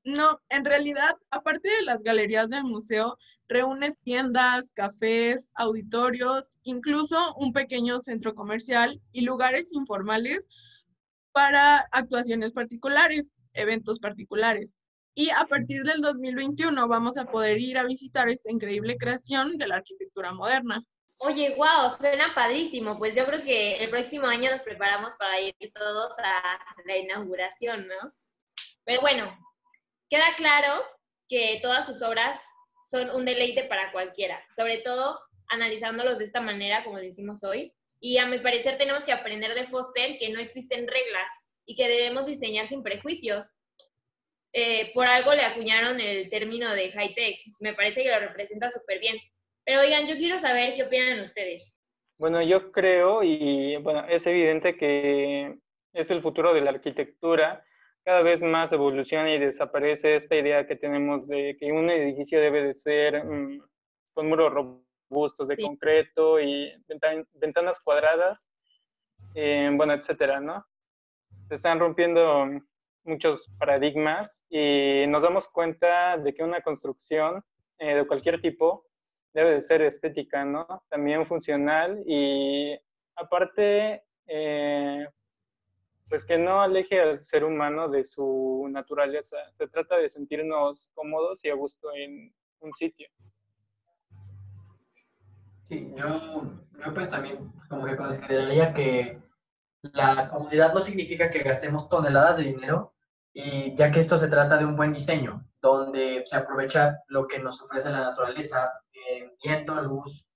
No, 0.05 0.41
en 0.49 0.65
realidad, 0.65 1.17
aparte 1.31 1.69
de 1.69 1.83
las 1.83 2.03
galerías 2.03 2.49
del 2.49 2.65
museo, 2.65 3.19
reúne 3.49 3.95
tiendas, 4.03 4.73
cafés, 4.73 5.51
auditorios, 5.55 6.51
incluso 6.63 7.35
un 7.37 7.53
pequeño 7.53 8.01
centro 8.01 8.35
comercial 8.35 9.01
y 9.13 9.23
lugares 9.23 9.73
informales 9.73 10.49
para 11.33 11.79
actuaciones 11.93 12.53
particulares, 12.53 13.31
eventos 13.53 13.99
particulares. 14.01 14.75
Y 15.15 15.29
a 15.31 15.45
partir 15.45 15.83
del 15.83 16.01
2021 16.01 16.89
vamos 16.89 17.19
a 17.19 17.27
poder 17.27 17.59
ir 17.59 17.77
a 17.77 17.85
visitar 17.85 18.29
esta 18.31 18.51
increíble 18.51 18.97
creación 18.97 19.59
de 19.59 19.69
la 19.69 19.77
arquitectura 19.77 20.33
moderna. 20.33 20.81
Oye, 21.19 21.55
wow, 21.57 21.91
suena 21.91 22.33
padrísimo. 22.35 22.97
Pues 22.97 23.15
yo 23.15 23.27
creo 23.27 23.43
que 23.43 23.77
el 23.77 23.91
próximo 23.91 24.27
año 24.27 24.51
nos 24.51 24.63
preparamos 24.63 25.15
para 25.17 25.39
ir 25.41 25.55
todos 25.75 26.15
a 26.19 26.59
la 26.87 26.97
inauguración, 26.97 27.87
¿no? 27.87 28.11
Pero 28.85 29.03
bueno, 29.03 29.31
queda 30.11 30.27
claro 30.37 30.83
que 31.29 31.61
todas 31.63 31.87
sus 31.87 32.03
obras 32.03 32.39
son 32.83 33.11
un 33.11 33.25
deleite 33.25 33.65
para 33.65 33.93
cualquiera, 33.93 34.43
sobre 34.55 34.79
todo 34.79 35.19
analizándolos 35.49 36.19
de 36.19 36.25
esta 36.25 36.41
manera, 36.41 36.85
como 36.85 36.99
decimos 36.99 37.45
hoy. 37.45 37.73
Y 38.01 38.19
a 38.19 38.27
mi 38.27 38.39
parecer 38.39 38.79
tenemos 38.79 39.05
que 39.05 39.13
aprender 39.13 39.55
de 39.55 39.67
Foster 39.67 40.17
que 40.19 40.31
no 40.31 40.41
existen 40.41 40.89
reglas 40.89 41.33
y 41.67 41.77
que 41.77 41.89
debemos 41.89 42.27
diseñar 42.27 42.67
sin 42.67 42.83
prejuicios. 42.83 43.59
Eh, 44.53 44.91
por 44.95 45.07
algo 45.07 45.35
le 45.35 45.43
acuñaron 45.43 46.01
el 46.01 46.29
término 46.31 46.73
de 46.75 46.91
high-tech. 46.91 47.39
Me 47.61 47.75
parece 47.75 48.03
que 48.03 48.11
lo 48.11 48.19
representa 48.19 48.71
súper 48.71 48.99
bien. 48.99 49.17
Pero 49.65 49.81
oigan, 49.81 50.07
yo 50.07 50.17
quiero 50.17 50.39
saber 50.39 50.73
qué 50.75 50.85
opinan 50.85 51.21
ustedes. 51.21 51.81
Bueno, 52.19 52.43
yo 52.43 52.73
creo, 52.73 53.23
y 53.23 53.77
bueno, 53.77 54.05
es 54.09 54.27
evidente 54.27 54.77
que 54.77 55.57
es 55.93 56.11
el 56.11 56.23
futuro 56.23 56.53
de 56.55 56.61
la 56.63 56.71
arquitectura. 56.71 57.65
Cada 58.05 58.23
vez 58.23 58.43
más 58.43 58.73
evoluciona 58.73 59.35
y 59.35 59.39
desaparece 59.39 60.17
esta 60.17 60.37
idea 60.37 60.67
que 60.67 60.77
tenemos 60.77 61.29
de 61.29 61.57
que 61.59 61.71
un 61.71 61.91
edificio 61.91 62.41
debe 62.41 62.63
de 62.63 62.75
ser 62.75 63.25
mm, 63.25 63.61
con 64.15 64.29
muros 64.29 64.53
robustos 64.53 65.49
de 65.49 65.57
concreto 65.59 66.41
y 66.41 66.73
ventanas 67.35 67.81
cuadradas, 67.81 68.47
eh, 69.35 69.71
bueno, 69.75 69.93
etcétera, 69.93 70.41
¿no? 70.41 70.65
Se 71.49 71.57
están 71.57 71.79
rompiendo 71.79 72.47
muchos 73.05 73.47
paradigmas 73.59 74.41
y 74.49 75.05
nos 75.09 75.23
damos 75.23 75.49
cuenta 75.49 76.17
de 76.19 76.35
que 76.35 76.43
una 76.43 76.61
construcción 76.63 77.43
eh, 77.79 77.95
de 77.95 78.07
cualquier 78.07 78.41
tipo 78.41 78.87
debe 79.33 79.55
de 79.55 79.63
ser 79.63 79.83
estética, 79.83 80.45
¿no? 80.45 80.67
También 80.89 81.27
funcional 81.27 82.03
y 82.07 82.79
aparte, 83.17 84.05
eh, 84.27 85.07
pues 86.11 86.25
que 86.25 86.37
no 86.37 86.61
aleje 86.61 87.01
al 87.01 87.25
ser 87.25 87.45
humano 87.45 87.89
de 87.89 88.03
su 88.03 88.67
naturaleza. 88.69 89.37
Se 89.57 89.69
trata 89.69 89.97
de 89.97 90.11
sentirnos 90.11 90.91
cómodos 90.93 91.45
y 91.45 91.51
a 91.51 91.55
gusto 91.55 91.89
en 91.95 92.35
un 92.59 92.73
sitio. 92.75 93.09
Sí, 95.63 95.95
yo, 95.97 96.43
yo 96.85 96.95
pues 96.95 97.09
también 97.09 97.53
como 97.69 97.87
que 97.87 97.97
consideraría 97.97 98.75
que 98.75 99.23
la 99.83 100.29
comodidad 100.29 100.75
no 100.75 100.81
significa 100.81 101.31
que 101.31 101.45
gastemos 101.45 101.89
toneladas 101.89 102.39
de 102.39 102.43
dinero, 102.43 102.93
y 103.33 103.77
ya 103.77 103.93
que 103.93 104.01
esto 104.01 104.19
se 104.19 104.27
trata 104.27 104.59
de 104.59 104.65
un 104.65 104.75
buen 104.75 104.93
diseño, 104.93 105.47
donde 105.63 106.25
se 106.27 106.37
aprovecha 106.37 106.99
lo 107.07 107.29
que 107.29 107.39
nos 107.39 107.63
ofrece 107.63 107.89
la 107.89 108.01
naturaleza, 108.01 108.73
viento, 109.43 109.81
luz, 109.81 110.27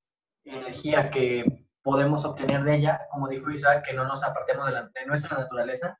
energía 0.44 1.10
que 1.10 1.63
podemos 1.84 2.24
obtener 2.24 2.64
de 2.64 2.76
ella, 2.76 3.06
como 3.10 3.28
dijo 3.28 3.50
Isaac, 3.50 3.84
que 3.86 3.92
no 3.92 4.04
nos 4.04 4.24
apartemos 4.24 4.66
de, 4.66 5.06
nuestra 5.06 5.38
naturaleza, 5.38 5.96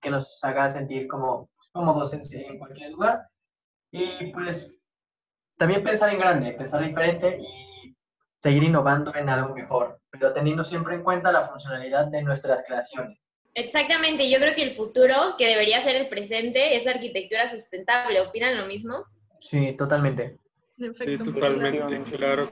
que 0.00 0.08
nos 0.08 0.42
haga 0.44 0.70
sentir 0.70 1.08
como 1.08 1.50
cómodos 1.72 2.14
en, 2.14 2.22
en 2.32 2.58
cualquier 2.58 2.92
lugar. 2.92 3.28
Y 3.90 4.32
pues 4.32 4.78
también 5.58 5.82
pensar 5.82 6.10
en 6.10 6.20
grande, 6.20 6.52
pensar 6.52 6.82
diferente 6.82 7.38
y 7.40 7.94
seguir 8.38 8.62
innovando 8.62 9.14
en 9.14 9.28
algo 9.28 9.54
mejor, 9.54 9.98
pero 10.10 10.32
teniendo 10.32 10.64
siempre 10.64 10.94
en 10.94 11.02
cuenta 11.02 11.32
la 11.32 11.48
funcionalidad 11.48 12.06
de 12.06 12.22
nuestras 12.22 12.64
creaciones. 12.66 13.18
Exactamente, 13.54 14.28
yo 14.28 14.38
creo 14.38 14.54
que 14.54 14.62
el 14.62 14.74
futuro, 14.74 15.36
que 15.38 15.46
debería 15.46 15.82
ser 15.82 15.96
el 15.96 16.08
presente, 16.08 16.76
es 16.76 16.84
la 16.84 16.92
arquitectura 16.92 17.48
sustentable. 17.48 18.20
¿Opinan 18.20 18.58
lo 18.58 18.66
mismo? 18.66 19.04
Sí, 19.40 19.76
totalmente. 19.76 20.38
Sí, 20.76 21.18
totalmente, 21.18 22.02
claro. 22.16 22.50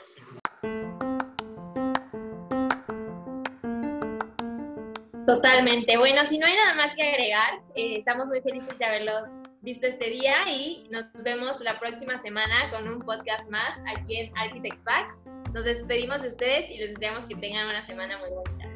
Totalmente. 5.26 5.96
Bueno, 5.96 6.26
si 6.26 6.38
no 6.38 6.46
hay 6.46 6.54
nada 6.54 6.74
más 6.74 6.94
que 6.94 7.02
agregar, 7.02 7.60
eh, 7.74 7.96
estamos 7.98 8.28
muy 8.28 8.40
felices 8.40 8.78
de 8.78 8.84
haberlos 8.84 9.28
visto 9.60 9.86
este 9.86 10.10
día 10.10 10.34
y 10.48 10.86
nos 10.90 11.06
vemos 11.22 11.60
la 11.60 11.78
próxima 11.78 12.18
semana 12.18 12.68
con 12.70 12.88
un 12.88 13.00
podcast 13.00 13.48
más 13.48 13.78
aquí 13.96 14.16
en 14.16 14.36
Architects 14.36 14.80
Packs. 14.84 15.18
Nos 15.52 15.64
despedimos 15.64 16.22
de 16.22 16.28
ustedes 16.28 16.70
y 16.70 16.78
les 16.78 16.94
deseamos 16.94 17.26
que 17.26 17.36
tengan 17.36 17.68
una 17.68 17.86
semana 17.86 18.18
muy 18.18 18.30
bonita. 18.30 18.68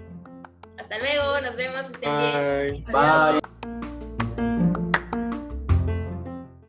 Hasta 0.79 0.99
luego, 0.99 1.41
nos 1.41 1.57
vemos, 1.57 1.87
que 1.87 1.93
estén 1.95 2.19
bien. 2.19 2.85
Bye. 2.85 3.56